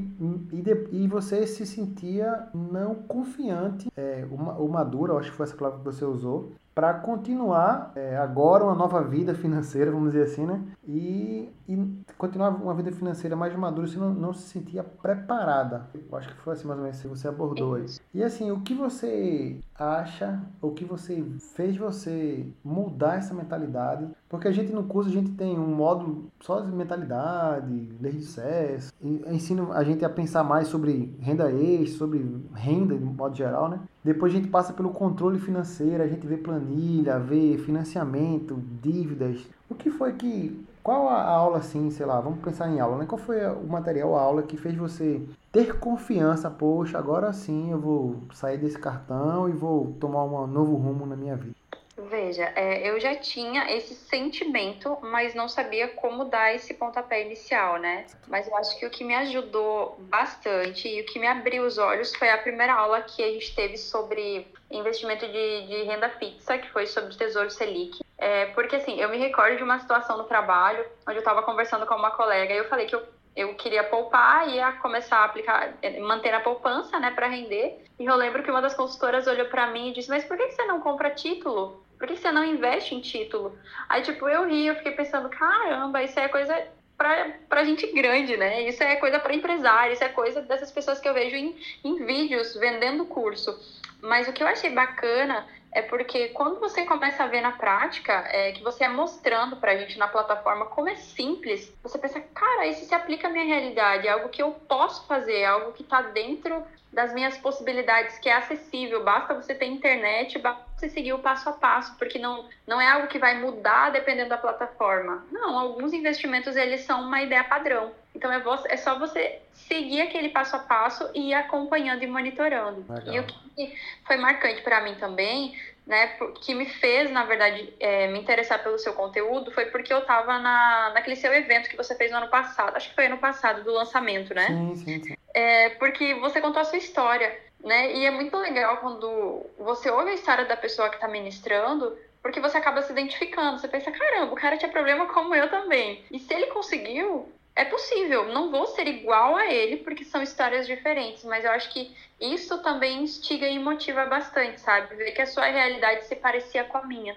e, 0.52 0.62
de, 0.62 0.88
e 0.92 1.08
você 1.08 1.46
se 1.46 1.66
sentia 1.66 2.48
não 2.54 2.96
confiante, 2.96 3.92
é, 3.96 4.26
ou 4.58 4.68
madura, 4.68 5.14
acho 5.14 5.30
que 5.30 5.38
foi 5.38 5.46
essa 5.46 5.56
palavra 5.56 5.80
que 5.80 5.86
você 5.86 6.04
usou, 6.04 6.52
para 6.78 6.94
continuar 6.94 7.92
é, 7.96 8.16
agora 8.18 8.64
uma 8.64 8.76
nova 8.76 9.02
vida 9.04 9.34
financeira, 9.34 9.90
vamos 9.90 10.12
dizer 10.12 10.26
assim, 10.26 10.46
né? 10.46 10.62
E, 10.88 11.50
e 11.68 12.04
continuar 12.20 12.50
uma 12.50 12.76
vida 12.76 12.92
financeira 12.92 13.36
mais 13.36 13.56
madura, 13.56 13.88
você 13.88 13.98
não, 13.98 14.14
não 14.14 14.32
se 14.32 14.44
sentia 14.44 14.84
preparada. 14.84 15.88
Eu 15.96 16.16
acho 16.16 16.30
que 16.30 16.40
foi 16.44 16.54
assim 16.54 16.68
mais 16.68 16.78
ou 16.78 16.84
menos 16.84 17.02
que 17.02 17.08
você 17.08 17.28
abordou 17.28 17.74
aí. 17.74 17.86
E 18.14 18.24
assim, 18.24 18.52
o 18.52 18.62
que 18.62 18.76
você 18.76 19.60
acha, 19.76 20.40
o 20.62 20.70
que 20.70 20.86
você 20.86 21.26
fez 21.56 21.76
você 21.76 22.46
mudar 22.64 23.16
essa 23.16 23.34
mentalidade? 23.34 24.08
Porque 24.30 24.48
a 24.48 24.52
gente 24.52 24.72
no 24.72 24.84
curso 24.84 25.10
a 25.10 25.14
gente 25.14 25.32
tem 25.32 25.58
um 25.58 25.74
módulo 25.74 26.30
só 26.42 26.60
de 26.60 26.72
mentalidade, 26.72 27.90
lei 28.00 28.12
de 28.12 28.22
sucesso, 28.22 28.94
ensina 29.02 29.74
a 29.74 29.84
gente 29.84 30.06
a 30.06 30.10
pensar 30.10 30.44
mais 30.44 30.68
sobre 30.68 31.16
renda 31.20 31.52
extra, 31.52 31.98
sobre 31.98 32.40
renda 32.54 32.96
de 32.96 33.04
modo 33.04 33.36
geral, 33.36 33.68
né? 33.68 33.80
Depois 34.08 34.32
a 34.32 34.38
gente 34.38 34.48
passa 34.48 34.72
pelo 34.72 34.92
controle 34.92 35.38
financeiro, 35.38 36.02
a 36.02 36.08
gente 36.08 36.26
vê 36.26 36.38
planilha, 36.38 37.20
vê 37.20 37.58
financiamento, 37.58 38.58
dívidas. 38.82 39.46
O 39.70 39.76
que 39.76 39.92
foi 39.92 40.14
que. 40.14 40.66
Qual 40.82 41.10
a 41.10 41.22
aula, 41.22 41.58
assim, 41.58 41.92
sei 41.92 42.06
lá, 42.06 42.22
vamos 42.22 42.40
pensar 42.40 42.70
em 42.70 42.80
aula, 42.80 43.00
né? 43.00 43.06
Qual 43.06 43.20
foi 43.20 43.46
o 43.46 43.68
material, 43.68 44.16
a 44.16 44.22
aula 44.22 44.44
que 44.44 44.56
fez 44.56 44.78
você 44.78 45.22
ter 45.52 45.78
confiança? 45.78 46.50
Poxa, 46.50 46.98
agora 46.98 47.34
sim 47.34 47.70
eu 47.70 47.82
vou 47.82 48.16
sair 48.34 48.58
desse 48.58 48.80
cartão 48.80 49.50
e 49.50 49.52
vou 49.52 49.94
tomar 50.00 50.24
um 50.24 50.48
novo 50.48 50.78
rumo 50.78 51.06
na 51.06 51.18
minha 51.18 51.36
vida. 51.36 51.54
Veja, 52.00 52.54
é, 52.56 52.88
eu 52.88 53.00
já 53.00 53.16
tinha 53.16 53.76
esse 53.76 53.96
sentimento, 53.96 55.00
mas 55.02 55.34
não 55.34 55.50
sabia 55.50 55.88
como 55.88 56.26
dar 56.26 56.54
esse 56.54 56.76
pontapé 56.76 57.26
inicial, 57.26 57.80
né? 57.80 58.06
Mas 58.28 58.48
eu 58.48 58.56
acho 58.56 58.78
que 58.78 58.86
o 58.86 58.90
que 58.90 59.04
me 59.04 59.16
ajudou 59.16 59.96
bastante 60.02 60.88
e 60.88 61.02
o 61.02 61.06
que 61.06 61.18
me 61.18 61.26
abriu 61.26 61.64
os 61.64 61.80
olhos 61.80 62.16
foi 62.16 62.30
a 62.30 62.38
primeira 62.38 62.74
aula 62.74 63.02
que 63.02 63.24
a 63.24 63.32
gente 63.32 63.56
teve 63.56 63.78
sobre 63.78 64.46
investimento 64.70 65.26
de, 65.26 65.68
de 65.68 65.84
renda 65.84 66.08
fixa, 66.10 66.60
que 66.60 66.70
foi 66.70 66.86
sobre 66.86 67.16
o 67.16 67.18
Tesouro 67.18 67.50
Selic. 67.50 68.00
É, 68.16 68.46
porque, 68.48 68.76
assim, 68.76 69.00
eu 69.00 69.10
me 69.10 69.18
recordo 69.18 69.58
de 69.58 69.64
uma 69.64 69.80
situação 69.80 70.18
no 70.20 70.26
trabalho, 70.26 70.86
onde 71.08 71.18
eu 71.18 71.22
estava 71.22 71.42
conversando 71.42 71.88
com 71.88 71.96
uma 71.96 72.12
colega 72.12 72.54
e 72.54 72.58
eu 72.58 72.70
falei 72.70 72.86
que 72.86 72.96
eu 72.96 73.04
eu 73.38 73.54
queria 73.54 73.84
poupar, 73.84 74.50
ia 74.50 74.72
começar 74.72 75.18
a 75.18 75.26
aplicar, 75.26 75.72
manter 76.02 76.34
a 76.34 76.40
poupança, 76.40 77.00
né, 77.00 77.12
para 77.12 77.28
render. 77.28 77.86
E 78.00 78.04
eu 78.04 78.16
lembro 78.16 78.42
que 78.42 78.50
uma 78.50 78.64
das 78.64 78.74
consultoras 78.74 79.28
olhou 79.28 79.46
para 79.46 79.68
mim 79.68 79.90
e 79.90 79.94
disse: 79.94 80.10
Mas 80.10 80.26
por 80.26 80.36
que 80.36 80.50
você 80.50 80.66
não 80.66 80.82
compra 80.82 81.12
título? 81.12 81.86
Por 81.98 82.08
que 82.08 82.16
você 82.16 82.32
não 82.32 82.44
investe 82.44 82.94
em 82.94 83.02
título? 83.02 83.58
Aí, 83.90 84.02
tipo, 84.02 84.28
eu 84.28 84.48
ri, 84.48 84.68
eu 84.68 84.76
fiquei 84.76 84.92
pensando, 84.92 85.30
caramba, 85.30 86.04
isso 86.04 86.20
é 86.20 86.28
coisa 86.28 86.68
pra, 86.98 87.32
pra 87.48 87.64
gente 87.64 87.88
grande, 87.94 88.36
né? 88.36 88.64
Isso 88.64 88.84
é 88.84 88.96
coisa 88.98 89.20
para 89.20 89.34
empresário, 89.34 89.94
isso 89.94 90.04
é 90.04 90.10
coisa 90.10 90.42
dessas 90.42 90.72
pessoas 90.72 91.00
que 91.00 91.08
eu 91.08 91.14
vejo 91.14 91.36
em, 91.36 91.56
em 91.84 92.06
vídeos 92.06 92.56
vendendo 92.56 93.06
curso. 93.06 93.58
Mas 94.02 94.28
o 94.28 94.34
que 94.34 94.44
eu 94.44 94.48
achei 94.48 94.70
bacana 94.70 95.48
é 95.72 95.82
porque 95.82 96.30
quando 96.30 96.60
você 96.60 96.86
começa 96.86 97.24
a 97.24 97.28
ver 97.28 97.42
na 97.42 97.52
prática, 97.52 98.14
é, 98.30 98.52
que 98.52 98.64
você 98.64 98.84
é 98.84 98.90
mostrando 98.90 99.58
pra 99.58 99.78
gente 99.78 99.98
na 99.98 100.08
plataforma 100.08 100.66
como 100.68 100.90
é 100.90 100.96
simples, 100.96 101.72
você 101.84 101.98
pensa, 101.98 102.20
cara, 102.20 102.66
isso 102.68 102.86
se 102.86 102.96
aplica 102.96 103.28
à 103.28 103.32
minha 103.32 103.46
realidade, 103.46 104.08
é 104.08 104.12
algo 104.12 104.30
que 104.30 104.42
eu 104.42 104.52
posso 104.52 105.06
fazer, 105.08 105.40
é 105.40 105.46
algo 105.46 105.74
que 105.74 105.84
tá 105.84 106.02
dentro 106.02 106.64
das 106.92 107.14
minhas 107.14 107.38
possibilidades, 107.38 108.18
que 108.18 108.30
é 108.30 108.34
acessível, 108.34 109.04
basta 109.04 109.36
você 109.36 109.54
ter 109.54 109.66
internet, 109.66 110.40
basta 110.40 110.67
você 110.78 110.90
seguir 110.90 111.14
o 111.14 111.20
passo 111.20 111.50
a 111.50 111.54
passo, 111.54 111.96
porque 111.98 112.20
não, 112.20 112.48
não 112.66 112.80
é 112.80 112.88
algo 112.88 113.08
que 113.08 113.18
vai 113.18 113.40
mudar 113.40 113.92
dependendo 113.92 114.30
da 114.30 114.38
plataforma. 114.38 115.26
Não, 115.32 115.58
alguns 115.58 115.92
investimentos 115.92 116.56
eles 116.56 116.82
são 116.82 117.02
uma 117.02 117.22
ideia 117.22 117.44
padrão. 117.44 117.92
Então 118.14 118.32
é, 118.32 118.40
você, 118.40 118.72
é 118.72 118.78
só 118.78 118.98
você 118.98 119.42
seguir 119.54 120.02
aquele 120.02 120.30
passo 120.30 120.56
a 120.56 120.60
passo 120.60 121.10
e 121.16 121.30
ir 121.30 121.34
acompanhando 121.34 122.04
e 122.04 122.08
monitorando. 122.08 122.86
Legal. 122.88 123.16
E 123.16 123.20
o 123.20 123.24
que 123.26 123.76
foi 124.06 124.18
marcante 124.18 124.62
para 124.62 124.82
mim 124.82 124.96
também, 124.96 125.60
né, 125.86 126.16
que 126.42 126.54
me 126.54 126.68
fez, 126.68 127.10
na 127.10 127.24
verdade, 127.24 127.74
é, 127.80 128.08
me 128.08 128.20
interessar 128.20 128.62
pelo 128.62 128.78
seu 128.78 128.94
conteúdo 128.94 129.52
foi 129.52 129.66
porque 129.68 129.92
eu 129.92 130.00
estava 130.00 130.38
na, 130.38 130.92
naquele 130.94 131.16
seu 131.16 131.34
evento 131.34 131.70
que 131.70 131.78
você 131.78 131.96
fez 131.96 132.12
no 132.12 132.18
ano 132.18 132.28
passado, 132.28 132.76
acho 132.76 132.90
que 132.90 132.96
foi 132.96 133.08
ano 133.08 133.18
passado, 133.18 133.64
do 133.64 133.74
lançamento, 133.74 134.34
né? 134.34 134.48
Sim, 134.48 134.76
sim, 134.76 135.04
sim. 135.04 135.18
É, 135.34 135.70
porque 135.72 136.16
você 136.16 136.42
contou 136.42 136.62
a 136.62 136.66
sua 136.66 136.78
história, 136.78 137.36
né? 137.64 137.94
E 137.96 138.06
é 138.06 138.12
muito 138.12 138.36
legal 138.38 138.78
quando 138.78 139.46
você 139.58 139.90
ouve 139.90 140.12
a 140.12 140.16
história 140.16 140.46
da 140.46 140.58
pessoa 140.58 140.90
que 140.90 140.96
está 140.96 141.08
ministrando, 141.08 141.98
porque 142.22 142.40
você 142.40 142.58
acaba 142.58 142.82
se 142.82 142.92
identificando. 142.92 143.60
Você 143.60 143.68
pensa, 143.68 143.92
caramba, 143.92 144.34
o 144.34 144.36
cara 144.36 144.58
tinha 144.58 144.72
problema 144.72 145.08
como 145.08 145.34
eu 145.34 145.50
também. 145.50 146.04
E 146.12 146.20
se 146.20 146.34
ele 146.34 146.48
conseguiu, 146.48 147.28
é 147.56 147.66
possível. 147.66 148.32
Não 148.32 148.52
vou 148.52 148.68
ser 148.68 148.88
igual 148.88 149.36
a 149.36 149.46
ele, 149.48 149.78
porque 149.78 150.06
são 150.06 150.22
histórias 150.22 150.68
diferentes, 150.68 151.24
mas 151.26 151.44
eu 151.44 151.52
acho 151.52 151.72
que 151.72 151.96
isso 152.22 152.62
também 152.62 153.04
instiga 153.04 153.48
e 153.48 153.60
motiva 153.60 154.06
bastante, 154.06 154.62
sabe? 154.62 154.96
Ver 154.96 155.12
que 155.12 155.22
a 155.22 155.28
sua 155.28 155.46
realidade 155.46 156.06
se 156.06 156.16
parecia 156.16 156.64
com 156.64 156.78
a 156.78 156.84
minha. 156.84 157.16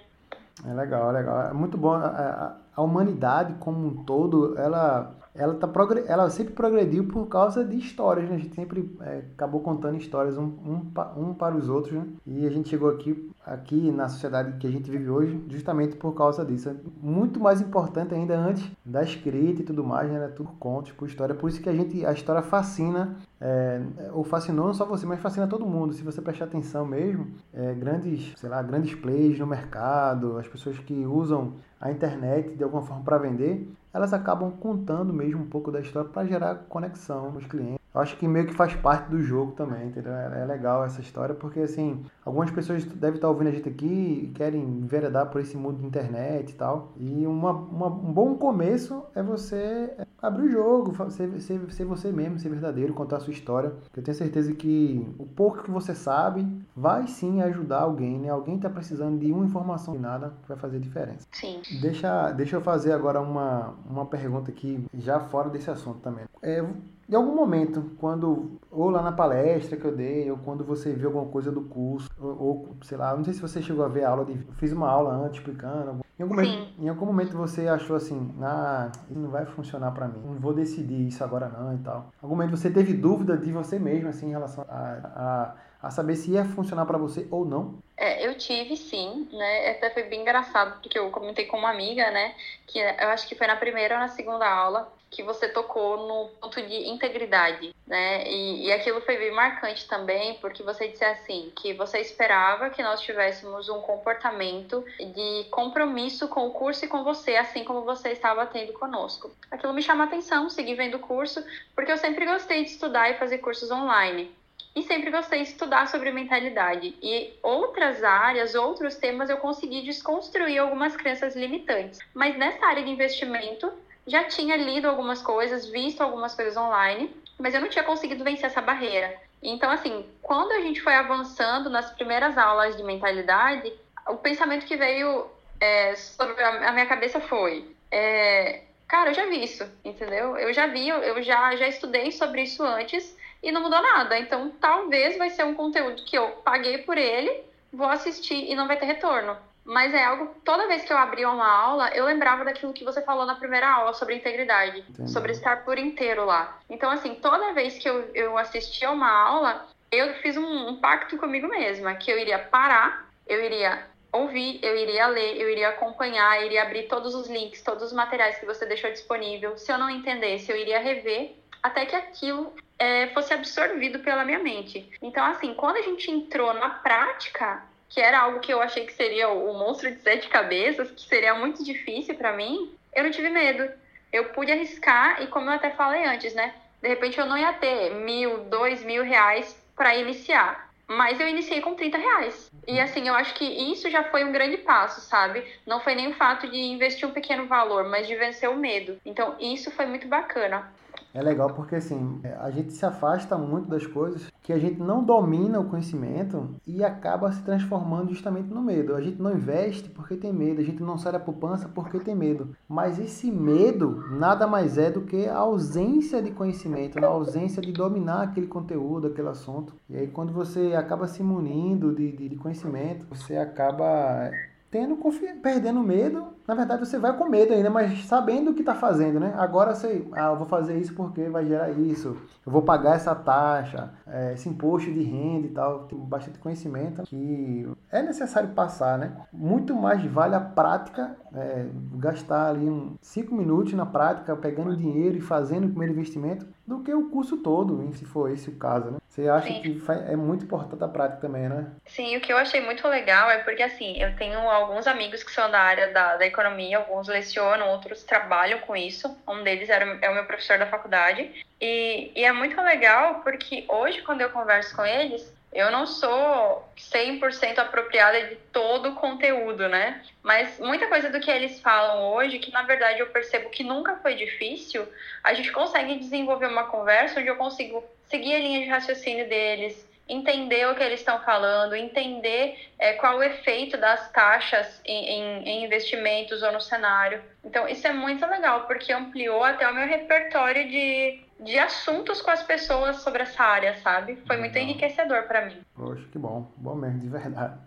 É 0.67 0.73
legal, 0.73 1.11
é 1.11 1.13
legal. 1.13 1.43
É 1.49 1.53
muito 1.53 1.77
bom. 1.77 1.93
A, 1.93 2.57
a 2.75 2.83
humanidade 2.83 3.55
como 3.61 3.87
um 3.87 4.05
todo, 4.05 4.59
ela 4.59 5.15
ela, 5.35 5.55
tá 5.55 5.71
ela 6.07 6.29
sempre 6.31 6.55
progrediu 6.55 7.05
por 7.05 7.27
causa 7.27 7.65
de 7.65 7.77
histórias, 7.77 8.29
né? 8.29 8.37
A 8.37 8.39
gente 8.39 8.55
sempre 8.55 8.97
é, 9.01 9.23
acabou 9.35 9.61
contando 9.61 9.97
histórias 9.97 10.37
um, 10.37 10.45
um, 10.45 10.93
um, 11.17 11.35
para 11.35 11.57
os 11.57 11.69
outros, 11.69 11.95
né? 11.95 12.07
E 12.27 12.47
a 12.47 12.51
gente 12.51 12.69
chegou 12.69 12.91
aqui, 12.91 13.31
aqui 13.51 13.91
na 13.91 14.09
sociedade 14.09 14.57
que 14.59 14.67
a 14.67 14.71
gente 14.71 14.89
vive 14.89 15.11
hoje 15.11 15.45
justamente 15.49 15.97
por 15.97 16.15
causa 16.15 16.45
disso. 16.45 16.71
É 16.71 16.75
muito 17.03 17.41
mais 17.41 17.61
importante 17.61 18.15
ainda 18.15 18.39
antes 18.39 18.71
da 18.85 19.03
escrita 19.03 19.63
e 19.63 19.65
tudo 19.65 19.83
mais, 19.83 20.09
né? 20.11 20.29
Tudo 20.29 20.51
contos, 20.53 20.93
por 20.93 21.09
história. 21.09 21.35
Por 21.35 21.51
isso 21.51 21.61
que 21.61 21.69
a 21.69 21.73
gente, 21.73 22.07
a 22.07 22.13
história 22.13 22.43
fascina, 22.43 23.17
é, 23.41 23.81
ou 24.13 24.23
fascinou 24.23 24.67
não 24.67 24.75
só 24.75 24.85
você, 24.85 25.05
mas 25.05 25.19
fascina 25.19 25.49
todo 25.49 25.67
mundo. 25.67 25.93
Se 25.93 26.03
você 26.05 26.23
prestar 26.23 26.45
atenção 26.45 26.87
mesmo, 26.87 27.27
é, 27.53 27.75
grandes, 27.75 28.33
sei 28.37 28.49
lá, 28.49 28.63
grandes 28.63 28.95
plays 28.95 29.37
no 29.39 29.47
mercado, 29.47 30.39
as 30.39 30.47
pessoas 30.47 30.79
que 30.79 31.05
usam 31.05 31.55
a 31.81 31.91
internet 31.91 32.55
de 32.55 32.63
alguma 32.63 32.83
forma 32.83 33.03
para 33.03 33.19
vender, 33.19 33.69
elas 33.93 34.13
acabam 34.13 34.53
contando 34.53 35.13
mesmo 35.13 35.43
um 35.43 35.49
pouco 35.49 35.73
da 35.73 35.81
história 35.81 36.09
para 36.09 36.25
gerar 36.25 36.55
conexão 36.69 37.33
nos 37.33 37.45
clientes. 37.47 37.80
Eu 37.95 38.01
acho 38.01 38.17
que 38.17 38.29
meio 38.29 38.47
que 38.47 38.55
faz 38.55 38.75
parte 38.75 39.11
do 39.11 39.21
jogo 39.21 39.53
também, 39.53 39.89
entendeu? 39.89 40.13
É, 40.13 40.43
é 40.43 40.45
legal 40.45 40.85
essa 40.85 41.01
história, 41.01 41.35
porque 41.35 41.61
assim, 41.61 42.05
algumas 42.25 42.51
pessoas 42.51 42.85
devem 42.85 43.17
estar 43.17 43.29
ouvindo 43.29 43.49
a 43.49 43.53
gente 43.53 43.69
aqui 43.69 44.25
e 44.25 44.33
querem 44.35 44.63
enveredar 44.63 45.27
por 45.27 45.41
esse 45.41 45.57
mundo 45.57 45.79
de 45.79 45.87
internet 45.87 46.51
e 46.51 46.55
tal. 46.55 46.93
E 46.97 47.27
uma, 47.27 47.51
uma, 47.51 47.87
um 47.89 48.13
bom 48.13 48.35
começo 48.37 49.03
é 49.15 49.23
você 49.23 49.93
abrir 50.23 50.45
o 50.45 50.51
jogo, 50.51 51.11
ser, 51.11 51.41
ser, 51.41 51.73
ser 51.73 51.85
você 51.85 52.13
mesmo, 52.13 52.39
ser 52.39 52.49
verdadeiro, 52.49 52.95
contar 52.95 53.17
a 53.17 53.21
sua 53.21 53.33
história. 53.33 53.73
Eu 53.97 54.03
tenho 54.03 54.17
certeza 54.17 54.53
que 54.55 55.07
o 55.19 55.27
pouco 55.27 55.63
que 55.63 55.71
você 55.71 55.95
sabe 55.95 56.47
vai 56.77 57.09
sim 57.09 57.43
ajudar 57.43 57.81
alguém, 57.81 58.19
né? 58.19 58.29
Alguém 58.29 58.57
está 58.57 58.71
precisando 58.71 59.19
de 59.19 59.33
uma 59.33 59.45
informação 59.45 59.95
de 59.95 60.01
nada 60.01 60.33
vai 60.47 60.57
fazer 60.57 60.79
diferença. 60.79 61.27
Sim. 61.33 61.61
Deixa, 61.81 62.31
deixa 62.33 62.57
eu 62.57 62.61
fazer 62.61 62.93
agora 62.93 63.21
uma, 63.21 63.75
uma 63.89 64.07
pergunta 64.07 64.51
aqui, 64.51 64.85
já 64.95 65.21
fora 65.21 65.49
desse 65.49 65.71
assunto 65.71 66.01
também. 66.01 66.25
É, 66.43 66.65
em 67.11 67.15
algum 67.17 67.35
momento, 67.35 67.91
quando 67.99 68.61
ou 68.71 68.89
lá 68.89 69.03
na 69.03 69.11
palestra 69.11 69.77
que 69.77 69.85
eu 69.85 69.95
dei, 69.95 70.31
ou 70.31 70.39
quando 70.39 70.63
você 70.63 70.93
viu 70.93 71.09
alguma 71.09 71.27
coisa 71.27 71.51
do 71.51 71.63
curso, 71.63 72.09
ou, 72.21 72.41
ou 72.41 72.77
sei 72.83 72.97
lá, 72.97 73.17
não 73.17 73.25
sei 73.25 73.35
se 73.35 73.41
você 73.41 73.61
chegou 73.61 73.85
a 73.85 73.89
ver 73.89 74.05
a 74.05 74.11
aula 74.11 74.25
de. 74.25 74.33
Eu 74.33 74.55
fiz 74.55 74.71
uma 74.73 74.89
aula 74.89 75.13
antes 75.13 75.39
explicando. 75.39 76.05
Em 76.17 76.23
algum, 76.23 76.35
momento, 76.35 76.69
em 76.79 76.89
algum 76.89 77.07
momento 77.07 77.37
você 77.37 77.67
achou 77.67 77.97
assim, 77.97 78.33
ah, 78.43 78.93
isso 79.11 79.19
não 79.19 79.31
vai 79.31 79.45
funcionar 79.47 79.91
para 79.91 80.07
mim, 80.07 80.21
não 80.23 80.39
vou 80.39 80.53
decidir 80.53 81.09
isso 81.09 81.25
agora 81.25 81.49
não 81.49 81.75
e 81.75 81.79
tal. 81.79 82.13
Em 82.13 82.23
algum 82.23 82.37
momento 82.37 82.57
você 82.57 82.71
teve 82.71 82.93
dúvida 82.93 83.39
de 83.39 83.51
você 83.51 83.79
mesmo, 83.79 84.11
assim, 84.11 84.27
em 84.27 84.31
relação 84.31 84.65
a, 84.69 85.55
a, 85.83 85.89
a 85.89 85.91
saber 85.91 86.15
se 86.17 86.33
ia 86.33 86.45
funcionar 86.45 86.85
para 86.85 86.99
você 86.99 87.27
ou 87.31 87.47
não? 87.47 87.77
É, 87.97 88.27
eu 88.27 88.37
tive 88.37 88.77
sim, 88.77 89.29
né? 89.33 89.71
Até 89.71 89.91
foi 89.91 90.05
bem 90.05 90.21
engraçado, 90.21 90.79
porque 90.81 90.99
eu 90.99 91.11
comentei 91.11 91.47
com 91.47 91.57
uma 91.57 91.71
amiga, 91.71 92.11
né? 92.11 92.35
Que 92.67 92.79
eu 92.79 93.09
acho 93.09 93.27
que 93.27 93.35
foi 93.35 93.47
na 93.47 93.57
primeira 93.57 93.95
ou 93.95 94.01
na 94.01 94.09
segunda 94.09 94.47
aula 94.47 94.93
que 95.11 95.25
você 95.25 95.49
tocou 95.49 96.07
no 96.07 96.29
ponto 96.41 96.63
de 96.63 96.89
integridade, 96.89 97.75
né? 97.87 98.25
E, 98.31 98.67
e 98.67 98.73
aquilo 98.73 99.01
foi 99.01 99.19
bem 99.19 99.33
marcante 99.33 99.87
também, 99.89 100.35
porque 100.35 100.63
você 100.63 100.87
disse 100.87 101.05
assim, 101.05 101.53
que 101.57 101.75
você 101.75 101.99
esperava 101.99 102.71
que 102.71 102.81
nós 102.81 103.01
tivéssemos 103.01 103.69
um 103.69 103.81
comportamento 103.81 104.85
de 104.99 105.47
compromisso 105.51 106.29
com 106.29 106.47
o 106.47 106.53
curso 106.53 106.85
e 106.85 106.89
com 106.89 107.03
você, 107.03 107.35
assim 107.35 107.65
como 107.65 107.83
você 107.83 108.11
estava 108.11 108.47
tendo 108.47 108.73
conosco. 108.75 109.33
Aquilo 109.51 109.73
me 109.73 109.83
chama 109.83 110.05
atenção, 110.05 110.49
segui 110.49 110.77
vendo 110.77 110.99
o 110.99 111.01
curso, 111.01 111.45
porque 111.75 111.91
eu 111.91 111.99
sempre 111.99 112.25
gostei 112.25 112.65
de 112.65 112.71
estudar 112.71 113.11
e 113.11 113.19
fazer 113.19 113.39
cursos 113.39 113.71
online. 113.71 114.31
E 114.77 114.85
sempre 114.85 115.11
gostei 115.11 115.43
de 115.43 115.49
estudar 115.49 115.89
sobre 115.89 116.13
mentalidade. 116.13 116.95
E 117.03 117.33
outras 117.43 118.05
áreas, 118.05 118.55
outros 118.55 118.95
temas, 118.95 119.29
eu 119.29 119.39
consegui 119.39 119.83
desconstruir 119.83 120.59
algumas 120.59 120.95
crenças 120.95 121.35
limitantes. 121.35 121.99
Mas 122.15 122.39
nessa 122.39 122.65
área 122.65 122.85
de 122.85 122.91
investimento, 122.91 123.73
já 124.11 124.25
tinha 124.25 124.57
lido 124.57 124.89
algumas 124.89 125.23
coisas, 125.23 125.67
visto 125.67 126.01
algumas 126.01 126.35
coisas 126.35 126.57
online, 126.57 127.15
mas 127.39 127.55
eu 127.55 127.61
não 127.61 127.69
tinha 127.69 127.85
conseguido 127.85 128.25
vencer 128.25 128.47
essa 128.47 128.61
barreira. 128.61 129.17
Então, 129.43 129.71
assim, 129.71 130.05
quando 130.21 130.53
a 130.53 130.61
gente 130.61 130.83
foi 130.83 130.95
avançando 130.95 131.71
nas 131.71 131.91
primeiras 131.93 132.37
aulas 132.37 132.77
de 132.77 132.83
mentalidade, 132.83 133.73
o 134.09 134.17
pensamento 134.17 134.67
que 134.67 134.77
veio 134.77 135.27
é, 135.61 135.95
sobre 135.95 136.43
a 136.43 136.73
minha 136.73 136.87
cabeça 136.87 137.21
foi: 137.21 137.75
é, 137.91 138.63
cara, 138.87 139.11
eu 139.11 139.15
já 139.15 139.27
vi 139.27 139.43
isso, 139.43 139.65
entendeu? 139.85 140.37
Eu 140.37 140.53
já 140.53 140.67
vi, 140.67 140.89
eu 140.89 141.23
já, 141.23 141.55
já 141.57 141.69
estudei 141.69 142.11
sobre 142.11 142.43
isso 142.43 142.63
antes 142.65 143.17
e 143.43 143.53
não 143.53 143.63
mudou 143.63 143.81
nada. 143.81 144.19
Então, 144.19 144.51
talvez 144.61 145.17
vai 145.17 145.31
ser 145.31 145.45
um 145.45 145.55
conteúdo 145.55 146.03
que 146.05 146.19
eu 146.19 146.29
paguei 146.45 146.79
por 146.79 146.99
ele, 146.99 147.45
vou 147.73 147.89
assistir 147.89 148.51
e 148.51 148.55
não 148.55 148.67
vai 148.67 148.77
ter 148.77 148.87
retorno. 148.87 149.37
Mas 149.71 149.95
é 149.95 150.03
algo, 150.03 150.35
toda 150.45 150.67
vez 150.67 150.83
que 150.83 150.93
eu 150.93 150.99
abria 150.99 151.31
uma 151.31 151.47
aula, 151.49 151.91
eu 151.95 152.05
lembrava 152.05 152.45
daquilo 152.45 152.73
que 152.73 152.83
você 152.83 153.01
falou 153.03 153.25
na 153.25 153.37
primeira 153.37 153.71
aula 153.71 153.95
sobre 153.95 154.17
integridade, 154.17 154.81
Entendi. 154.81 155.09
sobre 155.09 155.31
estar 155.31 155.65
por 155.65 155.79
inteiro 155.79 156.25
lá. 156.25 156.59
Então, 156.69 156.91
assim, 156.91 157.15
toda 157.15 157.53
vez 157.53 157.79
que 157.79 157.89
eu, 157.89 158.11
eu 158.13 158.37
assistia 158.37 158.91
uma 158.91 159.09
aula, 159.09 159.69
eu 159.93 160.13
fiz 160.15 160.37
um, 160.37 160.71
um 160.71 160.81
pacto 160.81 161.17
comigo 161.19 161.47
mesma, 161.47 161.95
que 161.95 162.11
eu 162.11 162.19
iria 162.19 162.41
parar, 162.41 163.09
eu 163.29 163.45
iria 163.45 163.87
ouvir, 164.11 164.59
eu 164.61 164.77
iria 164.77 165.07
ler, 165.07 165.41
eu 165.41 165.49
iria 165.49 165.69
acompanhar, 165.69 166.41
eu 166.41 166.47
iria 166.47 166.65
abrir 166.65 166.89
todos 166.89 167.15
os 167.15 167.29
links, 167.29 167.63
todos 167.63 167.85
os 167.85 167.93
materiais 167.93 168.41
que 168.41 168.47
você 168.47 168.67
deixou 168.67 168.91
disponível. 168.91 169.57
Se 169.57 169.71
eu 169.71 169.79
não 169.79 169.89
entendesse, 169.89 170.51
eu 170.51 170.57
iria 170.57 170.81
rever 170.81 171.37
até 171.63 171.87
que 171.87 171.95
aquilo 171.95 172.53
é, 172.77 173.07
fosse 173.15 173.33
absorvido 173.33 174.01
pela 174.01 174.25
minha 174.25 174.41
mente. 174.41 174.91
Então, 175.01 175.25
assim, 175.25 175.55
quando 175.55 175.77
a 175.77 175.83
gente 175.83 176.11
entrou 176.11 176.53
na 176.55 176.71
prática, 176.71 177.70
que 177.91 178.01
era 178.01 178.21
algo 178.21 178.39
que 178.39 178.53
eu 178.53 178.63
achei 178.63 178.87
que 178.87 178.93
seria 178.93 179.29
o 179.29 179.53
monstro 179.53 179.91
de 179.91 180.01
sete 180.01 180.29
cabeças, 180.29 180.91
que 180.93 181.03
seria 181.03 181.35
muito 181.35 181.63
difícil 181.63 182.15
para 182.15 182.33
mim, 182.33 182.73
eu 182.95 183.03
não 183.03 183.11
tive 183.11 183.29
medo. 183.29 183.69
Eu 184.13 184.27
pude 184.27 184.51
arriscar 184.51 185.21
e, 185.23 185.27
como 185.27 185.51
eu 185.51 185.55
até 185.55 185.71
falei 185.71 186.05
antes, 186.07 186.33
né? 186.33 186.55
De 186.81 186.89
repente 186.89 187.19
eu 187.19 187.27
não 187.27 187.37
ia 187.37 187.53
ter 187.53 187.91
mil, 187.95 188.45
dois 188.45 188.83
mil 188.85 189.03
reais 189.03 189.61
para 189.77 189.97
iniciar. 189.97 190.71
Mas 190.87 191.21
eu 191.21 191.29
iniciei 191.29 191.61
com 191.61 191.75
30 191.75 191.99
reais. 191.99 192.51
E 192.67 192.81
assim, 192.81 193.07
eu 193.07 193.15
acho 193.15 193.35
que 193.35 193.45
isso 193.45 193.89
já 193.89 194.05
foi 194.05 194.25
um 194.25 194.33
grande 194.33 194.57
passo, 194.57 195.01
sabe? 195.01 195.45
Não 195.65 195.81
foi 195.81 195.95
nem 195.95 196.09
o 196.09 196.15
fato 196.15 196.49
de 196.49 196.59
investir 196.59 197.09
um 197.09 197.13
pequeno 197.13 197.47
valor, 197.47 197.89
mas 197.89 198.09
de 198.09 198.17
vencer 198.17 198.51
o 198.51 198.57
medo. 198.57 198.99
Então, 199.05 199.37
isso 199.39 199.71
foi 199.71 199.87
muito 199.87 200.09
bacana. 200.09 200.73
É 201.15 201.23
legal 201.23 201.51
porque 201.51 201.77
assim, 201.77 202.21
a 202.41 202.51
gente 202.51 202.73
se 202.73 202.85
afasta 202.85 203.37
muito 203.37 203.69
das 203.69 203.87
coisas 203.87 204.30
que 204.51 204.55
a 204.55 204.59
gente 204.59 204.81
não 204.81 205.05
domina 205.05 205.61
o 205.61 205.67
conhecimento 205.67 206.57
e 206.67 206.83
acaba 206.83 207.31
se 207.31 207.41
transformando 207.45 208.11
justamente 208.11 208.49
no 208.49 208.61
medo. 208.61 208.97
A 208.97 209.01
gente 209.01 209.23
não 209.23 209.33
investe 209.33 209.89
porque 209.91 210.17
tem 210.17 210.33
medo, 210.33 210.61
a 210.61 210.65
gente 210.65 210.83
não 210.83 210.99
sai 210.99 211.13
da 211.13 211.21
poupança 211.21 211.69
porque 211.73 212.01
tem 212.01 212.17
medo. 212.17 212.49
Mas 212.69 212.99
esse 212.99 213.31
medo 213.31 214.05
nada 214.11 214.49
mais 214.49 214.77
é 214.77 214.91
do 214.91 215.03
que 215.03 215.29
a 215.29 215.39
ausência 215.39 216.21
de 216.21 216.33
conhecimento, 216.33 216.99
a 216.99 217.07
ausência 217.07 217.63
de 217.63 217.71
dominar 217.71 218.23
aquele 218.23 218.49
conteúdo, 218.49 219.07
aquele 219.07 219.29
assunto. 219.29 219.73
E 219.89 219.97
aí 219.97 220.09
quando 220.09 220.33
você 220.33 220.75
acaba 220.75 221.07
se 221.07 221.23
munindo 221.23 221.95
de, 221.95 222.11
de, 222.11 222.29
de 222.31 222.35
conhecimento, 222.37 223.07
você 223.09 223.37
acaba 223.37 224.33
tendo 224.71 224.97
perdendo 225.43 225.81
medo. 225.81 226.29
Na 226.47 226.55
verdade, 226.55 226.85
você 226.85 226.99
vai 226.99 227.17
com 227.17 227.29
medo 227.29 227.53
ainda, 227.53 227.71
mas 227.71 228.05
sabendo 228.07 228.51
o 228.51 228.55
que 228.55 228.61
está 228.61 228.75
fazendo, 228.75 229.19
né? 229.19 229.35
Agora 229.37 229.75
sei, 229.75 230.09
ah, 230.13 230.31
eu 230.31 230.37
vou 230.37 230.47
fazer 230.47 230.79
isso 230.79 230.95
porque 230.95 231.29
vai 231.29 231.45
gerar 231.45 231.71
isso. 231.71 232.17
Eu 232.45 232.53
vou 232.53 232.63
pagar 232.63 232.97
essa 232.97 233.15
taxa, 233.15 233.93
é, 234.07 234.33
esse 234.35 234.49
imposto 234.49 234.91
de 234.93 235.03
renda 235.03 235.47
e 235.47 235.51
tal. 235.51 235.81
Tem 235.85 235.99
bastante 235.99 236.39
conhecimento 236.39 237.03
que 237.03 237.69
é 237.91 238.03
necessário 238.03 238.51
passar, 238.51 238.99
né? 238.99 239.13
Muito 239.33 239.75
mais 239.75 240.05
vale 240.05 240.35
a 240.35 240.41
prática, 240.41 241.17
é, 241.35 241.67
gastar 241.95 242.51
ali 242.51 242.69
um, 242.69 242.97
cinco 243.01 243.35
minutos 243.35 243.73
na 243.75 243.87
prática, 243.87 244.37
pegando 244.37 244.77
dinheiro 244.77 245.17
e 245.17 245.21
fazendo 245.21 245.65
o 245.65 245.69
primeiro 245.69 245.93
investimento, 245.95 246.47
do 246.67 246.83
que 246.83 246.93
o 246.95 247.11
curso 247.11 247.39
todo, 247.39 247.93
se 247.95 248.05
for 248.05 248.31
esse 248.31 248.51
o 248.51 248.57
caso, 248.57 248.91
né? 248.91 248.99
Você 249.09 249.29
acha 249.29 249.49
Sim. 249.49 249.61
que 249.61 249.83
é 250.09 250.15
muito 250.15 250.45
importante 250.45 250.85
a 250.85 250.89
prática 250.89 251.21
também, 251.21 251.49
né? 251.49 251.73
Sim, 251.85 252.17
o 252.17 252.21
que 252.21 252.33
eu 252.33 252.39
achei 252.39 252.61
muito 252.61 252.87
legal 252.87 253.29
é 253.29 253.39
porque, 253.39 253.63
assim, 253.63 254.01
eu 254.01 254.15
tenho 254.17 254.39
alguns 254.39 254.87
amigos 254.87 255.25
que 255.25 255.33
são 255.33 255.51
da 255.51 255.61
área 255.61 255.93
da, 255.93 256.17
da 256.17 256.25
economia, 256.25 256.79
alguns 256.79 257.09
lecionam, 257.09 257.71
outros 257.71 258.05
trabalham 258.05 258.61
com 258.61 258.77
isso. 258.77 259.15
Um 259.27 259.43
deles 259.43 259.69
era, 259.69 259.85
é 260.01 260.09
o 260.09 260.15
meu 260.15 260.25
professor 260.27 260.59
da 260.59 260.67
faculdade. 260.67 261.45
E, 261.61 262.13
e 262.15 262.25
é 262.25 262.33
muito 262.33 262.61
legal 262.63 263.21
porque 263.25 263.65
hoje, 263.69 264.01
quando 264.03 264.21
eu 264.21 264.31
converso 264.31 264.75
com 264.77 264.87
eles, 264.87 265.35
eu 265.53 265.71
não 265.71 265.87
sou 265.87 266.69
100% 266.77 267.59
apropriada 267.59 268.29
de 268.29 268.37
todo 268.53 268.91
o 268.91 268.95
conteúdo, 268.95 269.69
né? 269.69 270.03
Mas 270.23 270.59
muita 270.61 270.87
coisa 270.87 271.11
do 271.11 271.19
que 271.19 271.31
eles 271.31 271.61
falam 271.61 272.13
hoje, 272.13 272.39
que 272.39 272.53
na 272.53 272.63
verdade 272.63 273.01
eu 273.01 273.09
percebo 273.09 273.51
que 273.51 273.65
nunca 273.65 273.97
foi 273.97 274.15
difícil, 274.15 274.87
a 275.25 275.35
gente 275.35 275.51
consegue 275.51 275.99
desenvolver 275.99 276.47
uma 276.47 276.65
conversa 276.65 277.19
onde 277.19 277.29
eu 277.29 277.37
consigo 277.37 277.85
seguir 278.09 278.35
a 278.35 278.39
linha 278.39 278.61
de 278.61 278.69
raciocínio 278.69 279.29
deles, 279.29 279.89
entender 280.09 280.69
o 280.69 280.75
que 280.75 280.83
eles 280.83 281.01
estão 281.01 281.21
falando, 281.23 281.75
entender 281.75 282.59
é, 282.79 282.95
qual 282.95 283.19
o 283.19 283.23
efeito 283.23 283.77
das 283.77 284.11
taxas 284.11 284.81
em, 284.85 285.07
em, 285.07 285.49
em, 285.49 285.65
investimentos 285.65 286.43
ou 286.43 286.53
no 286.53 286.61
cenário. 286.61 287.23
Então, 287.45 287.69
isso 287.69 287.87
é 287.87 287.93
muito 287.93 288.27
legal, 288.27 288.67
porque 288.67 288.93
ampliou 288.93 289.45
até 289.45 289.69
o 289.69 289.75
meu 289.75 289.87
repertório 289.87 290.69
de, 290.69 291.23
de 291.41 291.59
assuntos 291.59 292.21
com 292.21 292.31
as 292.31 292.43
pessoas 292.43 292.97
sobre 292.97 293.23
essa 293.23 293.43
área, 293.43 293.75
sabe? 293.77 294.17
Foi 294.27 294.37
muito 294.37 294.57
enriquecedor 294.57 295.25
para 295.25 295.47
mim. 295.47 295.61
Poxa, 295.75 296.05
que 296.13 296.19
bom. 296.19 296.53
Bom 296.57 296.75
mesmo, 296.75 297.01
de 297.01 297.09
verdade. 297.09 297.59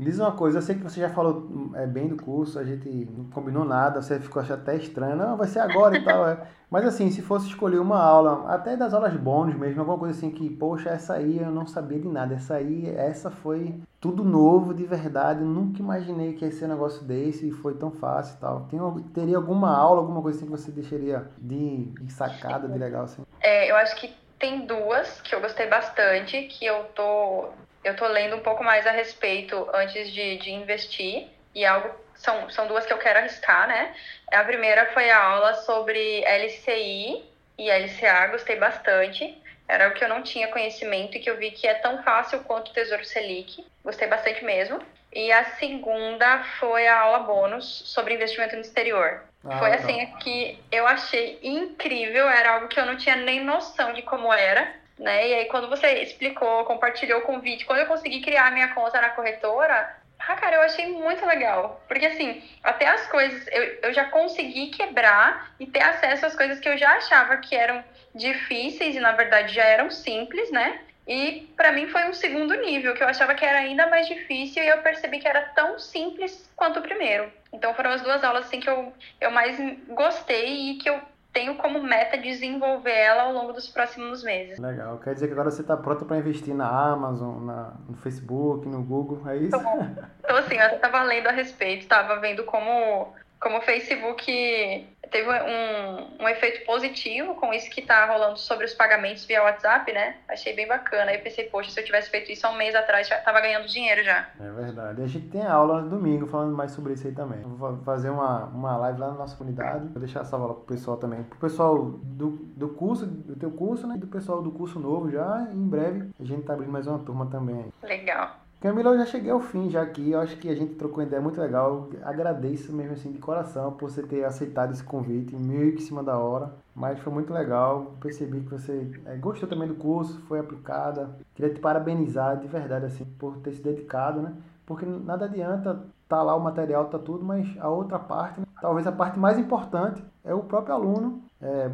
Diz 0.00 0.18
uma 0.18 0.32
coisa, 0.32 0.56
eu 0.56 0.62
sei 0.62 0.76
que 0.76 0.82
você 0.82 0.98
já 0.98 1.10
falou 1.10 1.46
é, 1.74 1.86
bem 1.86 2.08
do 2.08 2.16
curso, 2.16 2.58
a 2.58 2.64
gente 2.64 2.88
não 3.14 3.26
combinou 3.26 3.66
nada, 3.66 4.00
você 4.00 4.18
ficou 4.18 4.40
até 4.40 4.74
estranho, 4.74 5.14
não, 5.14 5.36
vai 5.36 5.46
ser 5.46 5.58
agora 5.58 5.94
e 5.94 6.02
tal. 6.02 6.26
É. 6.26 6.38
Mas 6.70 6.86
assim, 6.86 7.10
se 7.10 7.20
fosse 7.20 7.48
escolher 7.48 7.78
uma 7.78 8.02
aula, 8.02 8.50
até 8.50 8.78
das 8.78 8.94
aulas 8.94 9.12
bônus 9.12 9.56
mesmo, 9.56 9.80
alguma 9.80 9.98
coisa 9.98 10.16
assim 10.16 10.30
que, 10.30 10.48
poxa, 10.48 10.88
essa 10.88 11.12
aí 11.12 11.38
eu 11.38 11.50
não 11.50 11.66
sabia 11.66 11.98
de 11.98 12.08
nada, 12.08 12.34
essa 12.34 12.54
aí, 12.54 12.88
essa 12.96 13.30
foi 13.30 13.74
tudo 14.00 14.24
novo, 14.24 14.72
de 14.72 14.86
verdade, 14.86 15.44
nunca 15.44 15.80
imaginei 15.80 16.32
que 16.32 16.46
ia 16.46 16.50
ser 16.50 16.64
um 16.64 16.68
negócio 16.68 17.04
desse 17.04 17.48
e 17.48 17.50
foi 17.50 17.74
tão 17.74 17.90
fácil 17.90 18.36
e 18.36 18.40
tal. 18.40 18.60
Tem, 18.70 18.80
teria 19.12 19.36
alguma 19.36 19.76
aula, 19.76 20.00
alguma 20.00 20.22
coisa 20.22 20.38
assim 20.38 20.46
que 20.46 20.50
você 20.50 20.70
deixaria 20.70 21.26
de, 21.36 21.84
de 22.00 22.10
sacada, 22.10 22.66
de 22.66 22.78
legal 22.78 23.02
assim? 23.02 23.22
É, 23.42 23.70
eu 23.70 23.76
acho 23.76 23.96
que 23.96 24.14
tem 24.38 24.64
duas 24.64 25.20
que 25.20 25.34
eu 25.34 25.42
gostei 25.42 25.68
bastante, 25.68 26.40
que 26.44 26.64
eu 26.64 26.84
tô 26.94 27.50
eu 27.82 27.96
tô 27.96 28.06
lendo 28.06 28.36
um 28.36 28.40
pouco 28.40 28.62
mais 28.62 28.86
a 28.86 28.90
respeito 28.90 29.68
antes 29.74 30.10
de, 30.12 30.36
de 30.38 30.50
investir 30.50 31.28
e 31.54 31.64
algo 31.64 31.90
são, 32.14 32.48
são 32.50 32.66
duas 32.66 32.84
que 32.86 32.92
eu 32.92 32.98
quero 32.98 33.18
arriscar, 33.18 33.66
né? 33.66 33.94
A 34.30 34.44
primeira 34.44 34.86
foi 34.92 35.10
a 35.10 35.22
aula 35.22 35.54
sobre 35.54 36.22
LCI 36.24 37.24
e 37.58 37.70
LCA, 37.70 38.28
gostei 38.28 38.56
bastante. 38.56 39.36
Era 39.66 39.88
o 39.88 39.94
que 39.94 40.04
eu 40.04 40.08
não 40.08 40.22
tinha 40.22 40.48
conhecimento 40.48 41.16
e 41.16 41.20
que 41.20 41.30
eu 41.30 41.36
vi 41.36 41.50
que 41.52 41.66
é 41.66 41.74
tão 41.74 42.02
fácil 42.02 42.40
quanto 42.40 42.70
o 42.70 42.72
Tesouro 42.74 43.04
Selic. 43.04 43.64
Gostei 43.84 44.08
bastante 44.08 44.44
mesmo. 44.44 44.80
E 45.12 45.32
a 45.32 45.44
segunda 45.56 46.44
foi 46.58 46.86
a 46.86 47.00
aula 47.00 47.20
bônus 47.20 47.82
sobre 47.86 48.14
investimento 48.14 48.54
no 48.54 48.62
exterior. 48.62 49.24
Ah, 49.44 49.58
foi 49.58 49.72
assim 49.72 50.06
que 50.20 50.58
eu 50.70 50.86
achei 50.86 51.38
incrível, 51.42 52.28
era 52.28 52.54
algo 52.54 52.68
que 52.68 52.78
eu 52.78 52.86
não 52.86 52.96
tinha 52.96 53.16
nem 53.16 53.42
noção 53.42 53.92
de 53.92 54.02
como 54.02 54.32
era 54.32 54.79
né? 55.00 55.28
E 55.28 55.34
aí 55.34 55.44
quando 55.46 55.68
você 55.68 56.02
explicou, 56.02 56.64
compartilhou 56.64 57.20
o 57.20 57.22
convite, 57.22 57.64
quando 57.64 57.80
eu 57.80 57.86
consegui 57.86 58.20
criar 58.20 58.52
minha 58.52 58.74
conta 58.74 59.00
na 59.00 59.08
corretora, 59.10 59.96
ah, 60.28 60.36
cara, 60.36 60.56
eu 60.56 60.62
achei 60.62 60.86
muito 60.86 61.26
legal. 61.26 61.82
Porque 61.88 62.06
assim, 62.06 62.42
até 62.62 62.86
as 62.86 63.06
coisas 63.08 63.44
eu, 63.50 63.62
eu 63.82 63.92
já 63.92 64.04
consegui 64.04 64.68
quebrar 64.68 65.54
e 65.58 65.66
ter 65.66 65.82
acesso 65.82 66.26
às 66.26 66.36
coisas 66.36 66.60
que 66.60 66.68
eu 66.68 66.76
já 66.78 66.90
achava 66.96 67.38
que 67.38 67.56
eram 67.56 67.82
difíceis 68.14 68.94
e 68.94 69.00
na 69.00 69.12
verdade 69.12 69.54
já 69.54 69.64
eram 69.64 69.90
simples, 69.90 70.50
né? 70.52 70.80
E 71.08 71.48
para 71.56 71.72
mim 71.72 71.88
foi 71.88 72.04
um 72.08 72.12
segundo 72.12 72.54
nível, 72.54 72.94
que 72.94 73.02
eu 73.02 73.08
achava 73.08 73.34
que 73.34 73.44
era 73.44 73.58
ainda 73.58 73.88
mais 73.88 74.06
difícil 74.06 74.62
e 74.62 74.68
eu 74.68 74.78
percebi 74.78 75.18
que 75.18 75.26
era 75.26 75.40
tão 75.56 75.78
simples 75.78 76.48
quanto 76.54 76.78
o 76.78 76.82
primeiro. 76.82 77.32
Então 77.52 77.74
foram 77.74 77.90
as 77.90 78.02
duas 78.02 78.22
aulas 78.22 78.46
assim 78.46 78.60
que 78.60 78.70
eu, 78.70 78.92
eu 79.20 79.30
mais 79.30 79.58
gostei 79.88 80.70
e 80.70 80.74
que 80.76 80.88
eu 80.88 81.00
tenho 81.32 81.54
como 81.56 81.82
meta 81.82 82.18
desenvolver 82.18 82.90
ela 82.90 83.24
ao 83.24 83.32
longo 83.32 83.52
dos 83.52 83.68
próximos 83.68 84.22
meses. 84.22 84.58
Legal. 84.58 84.98
Quer 84.98 85.14
dizer 85.14 85.26
que 85.26 85.32
agora 85.32 85.50
você 85.50 85.60
está 85.62 85.76
pronta 85.76 86.04
para 86.04 86.18
investir 86.18 86.54
na 86.54 86.68
Amazon, 86.68 87.44
na, 87.44 87.72
no 87.88 87.96
Facebook, 87.96 88.66
no 88.68 88.82
Google, 88.82 89.28
é 89.28 89.36
isso? 89.36 89.56
Então, 89.56 90.36
assim, 90.36 90.56
eu 90.56 90.76
estava 90.76 91.02
lendo 91.02 91.28
a 91.28 91.32
respeito, 91.32 91.82
estava 91.82 92.18
vendo 92.20 92.44
como, 92.44 93.14
como 93.40 93.58
o 93.58 93.62
Facebook 93.62 94.86
teve 95.10 95.28
um, 95.28 96.24
um 96.24 96.28
efeito 96.28 96.64
positivo 96.64 97.34
com 97.34 97.52
isso 97.52 97.70
que 97.70 97.80
está 97.80 98.06
rolando 98.06 98.38
sobre 98.38 98.64
os 98.64 98.74
pagamentos 98.74 99.24
via 99.24 99.42
WhatsApp, 99.42 99.92
né? 99.92 100.16
Achei 100.28 100.54
bem 100.54 100.66
bacana. 100.66 101.10
Aí 101.10 101.16
eu 101.16 101.22
pensei, 101.22 101.44
poxa, 101.44 101.70
se 101.70 101.80
eu 101.80 101.84
tivesse 101.84 102.10
feito 102.10 102.30
isso 102.30 102.46
há 102.46 102.50
um 102.50 102.56
mês 102.56 102.74
atrás, 102.74 103.08
já 103.08 103.18
estava 103.18 103.40
ganhando 103.40 103.66
dinheiro 103.66 104.02
já. 104.04 104.28
É 104.40 104.50
verdade. 104.50 105.02
A 105.02 105.06
gente 105.06 105.28
tem 105.28 105.44
aula 105.44 105.82
domingo 105.82 106.26
falando 106.26 106.56
mais 106.56 106.72
sobre 106.72 106.94
isso 106.94 107.06
aí 107.06 107.12
também. 107.12 107.40
vou 107.42 107.78
fazer 107.84 108.10
uma, 108.10 108.44
uma 108.46 108.76
live 108.76 109.00
lá 109.00 109.08
na 109.08 109.14
nossa 109.14 109.36
comunidade. 109.36 109.88
Vou 109.88 110.00
deixar 110.00 110.20
essa 110.20 110.36
aula 110.36 110.54
pro 110.54 110.64
pessoal 110.64 110.96
também. 110.96 111.22
Pro 111.24 111.38
pessoal 111.38 111.78
do, 111.78 112.30
do 112.56 112.68
curso, 112.70 113.06
do 113.06 113.36
teu 113.36 113.50
curso, 113.50 113.86
né? 113.86 113.96
E 113.96 113.98
do 113.98 114.06
pessoal 114.06 114.42
do 114.42 114.52
curso 114.52 114.78
novo 114.78 115.10
já. 115.10 115.48
Em 115.52 115.68
breve 115.68 116.10
a 116.18 116.24
gente 116.24 116.42
tá 116.42 116.54
abrindo 116.54 116.72
mais 116.72 116.86
uma 116.86 116.98
turma 116.98 117.26
também. 117.26 117.72
Legal. 117.82 118.36
Camila, 118.60 118.90
eu 118.90 118.98
já 118.98 119.06
cheguei 119.06 119.30
ao 119.30 119.40
fim 119.40 119.70
já 119.70 119.80
aqui. 119.80 120.10
Eu 120.10 120.20
acho 120.20 120.36
que 120.36 120.46
a 120.46 120.54
gente 120.54 120.74
trocou 120.74 120.98
uma 120.98 121.04
ideia 121.04 121.22
muito 121.22 121.40
legal. 121.40 121.88
Agradeço 122.02 122.70
mesmo 122.74 122.92
assim 122.92 123.10
de 123.10 123.18
coração 123.18 123.72
por 123.72 123.90
você 123.90 124.02
ter 124.02 124.22
aceitado 124.22 124.70
esse 124.72 124.84
convite, 124.84 125.34
meio 125.34 125.72
que 125.74 125.82
em 125.82 125.86
cima 125.86 126.02
da 126.02 126.18
hora. 126.18 126.52
Mas 126.74 126.98
foi 126.98 127.10
muito 127.10 127.32
legal. 127.32 127.94
Percebi 128.02 128.40
que 128.40 128.50
você 128.50 128.86
é, 129.06 129.16
gostou 129.16 129.48
também 129.48 129.66
do 129.66 129.76
curso, 129.76 130.20
foi 130.28 130.38
aplicada. 130.38 131.16
Queria 131.34 131.54
te 131.54 131.58
parabenizar 131.58 132.38
de 132.38 132.48
verdade 132.48 132.84
assim 132.84 133.06
por 133.18 133.38
ter 133.38 133.52
se 133.52 133.62
dedicado, 133.62 134.20
né? 134.20 134.34
Porque 134.66 134.84
nada 134.84 135.24
adianta 135.24 135.82
tá 136.06 136.22
lá 136.22 136.36
o 136.36 136.40
material, 136.40 136.84
tá 136.84 136.98
tudo, 136.98 137.24
mas 137.24 137.48
a 137.58 137.68
outra 137.70 137.98
parte, 137.98 138.40
né? 138.40 138.46
talvez 138.60 138.86
a 138.86 138.92
parte 138.92 139.18
mais 139.18 139.38
importante 139.38 140.04
é 140.22 140.34
o 140.34 140.42
próprio 140.42 140.74
aluno 140.74 141.22
é, 141.42 141.70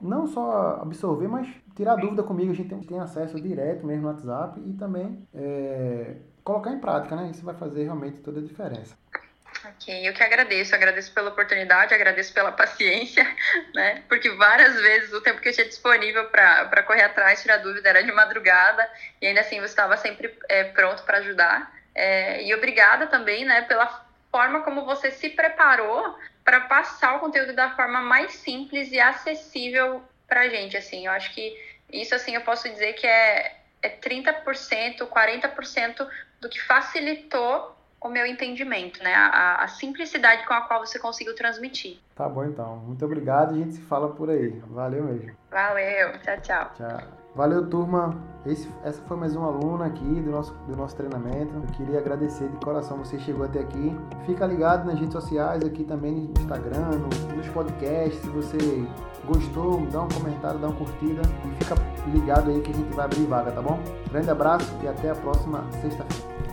não 0.00 0.26
só 0.26 0.78
absorver, 0.80 1.28
mas 1.28 1.46
tirar 1.76 1.96
dúvida 1.96 2.22
comigo. 2.22 2.52
A 2.52 2.54
gente 2.54 2.86
tem, 2.86 2.98
acesso 2.98 3.40
direto 3.40 3.86
mesmo 3.86 4.02
no 4.02 4.08
WhatsApp 4.08 4.60
e 4.64 4.72
também 4.74 5.26
é, 5.34 6.16
colocar 6.42 6.70
em 6.70 6.78
prática, 6.78 7.14
né? 7.16 7.30
Isso 7.30 7.44
vai 7.44 7.54
fazer 7.54 7.84
realmente 7.84 8.20
toda 8.20 8.40
a 8.40 8.42
diferença. 8.42 8.96
Ok, 9.66 10.06
eu 10.06 10.12
que 10.12 10.22
agradeço, 10.22 10.74
agradeço 10.74 11.12
pela 11.14 11.30
oportunidade, 11.30 11.94
agradeço 11.94 12.34
pela 12.34 12.52
paciência, 12.52 13.26
né? 13.74 14.02
Porque 14.08 14.28
várias 14.30 14.74
vezes 14.74 15.12
o 15.12 15.22
tempo 15.22 15.40
que 15.40 15.48
eu 15.48 15.52
tinha 15.54 15.66
disponível 15.66 16.28
para 16.28 16.82
correr 16.82 17.02
atrás, 17.02 17.40
tirar 17.40 17.58
dúvida, 17.58 17.88
era 17.88 18.02
de 18.02 18.12
madrugada, 18.12 18.88
e 19.22 19.26
ainda 19.26 19.40
assim 19.40 19.60
você 19.60 19.66
estava 19.66 19.96
sempre 19.96 20.36
é, 20.48 20.64
pronto 20.64 21.02
para 21.04 21.18
ajudar. 21.18 21.72
É, 21.94 22.44
e 22.44 22.54
obrigada 22.54 23.06
também, 23.06 23.44
né, 23.44 23.62
pela 23.62 24.04
forma 24.30 24.62
como 24.62 24.84
você 24.84 25.10
se 25.10 25.30
preparou 25.30 26.18
para 26.44 26.60
passar 26.60 27.16
o 27.16 27.20
conteúdo 27.20 27.54
da 27.54 27.70
forma 27.70 28.00
mais 28.00 28.34
simples 28.34 28.92
e 28.92 29.00
acessível 29.00 30.02
para 30.28 30.42
a 30.42 30.48
gente, 30.48 30.76
assim. 30.76 31.06
Eu 31.06 31.12
acho 31.12 31.32
que 31.34 31.56
isso, 31.90 32.14
assim, 32.14 32.34
eu 32.34 32.42
posso 32.42 32.68
dizer 32.68 32.92
que 32.94 33.06
é, 33.06 33.56
é 33.82 33.88
30%, 33.88 34.98
40% 34.98 36.06
do 36.40 36.48
que 36.48 36.60
facilitou 36.60 37.74
o 38.00 38.08
meu 38.10 38.26
entendimento, 38.26 39.02
né? 39.02 39.14
A, 39.14 39.64
a, 39.64 39.68
simplicidade 39.68 40.46
com 40.46 40.52
a 40.52 40.60
qual 40.60 40.84
você 40.84 40.98
conseguiu 40.98 41.34
transmitir. 41.34 41.98
Tá 42.14 42.28
bom, 42.28 42.44
então. 42.44 42.76
Muito 42.76 43.02
obrigado. 43.02 43.54
A 43.54 43.58
gente 43.58 43.76
se 43.76 43.80
fala 43.80 44.10
por 44.10 44.28
aí. 44.28 44.50
Valeu 44.68 45.04
mesmo. 45.04 45.34
Valeu. 45.50 46.12
Tchau, 46.20 46.40
tchau. 46.42 46.72
Tchau. 46.76 47.23
Valeu, 47.34 47.66
turma. 47.66 48.14
Esse, 48.46 48.68
essa 48.84 49.02
foi 49.08 49.16
mais 49.16 49.34
uma 49.34 49.48
aluna 49.48 49.86
aqui 49.86 50.04
do 50.04 50.30
nosso, 50.30 50.54
do 50.68 50.76
nosso 50.76 50.94
treinamento. 50.94 51.52
Eu 51.54 51.62
queria 51.72 51.98
agradecer 51.98 52.48
de 52.48 52.56
coração 52.58 52.98
você 52.98 53.18
chegou 53.18 53.44
até 53.44 53.58
aqui. 53.58 53.96
Fica 54.24 54.46
ligado 54.46 54.86
nas 54.86 55.00
redes 55.00 55.12
sociais, 55.12 55.64
aqui 55.64 55.82
também 55.82 56.12
no 56.12 56.40
Instagram, 56.40 56.90
no, 56.90 57.34
nos 57.36 57.48
podcasts. 57.48 58.20
Se 58.20 58.28
você 58.28 58.86
gostou, 59.26 59.84
dá 59.86 60.02
um 60.02 60.08
comentário, 60.08 60.60
dá 60.60 60.68
uma 60.68 60.76
curtida 60.76 61.22
e 61.44 61.64
fica 61.64 61.74
ligado 62.12 62.50
aí 62.50 62.60
que 62.60 62.70
a 62.70 62.74
gente 62.74 62.94
vai 62.94 63.06
abrir 63.06 63.24
vaga, 63.24 63.50
tá 63.50 63.62
bom? 63.62 63.80
Grande 64.10 64.30
abraço 64.30 64.72
e 64.82 64.86
até 64.86 65.10
a 65.10 65.14
próxima 65.16 65.64
sexta-feira. 65.80 66.43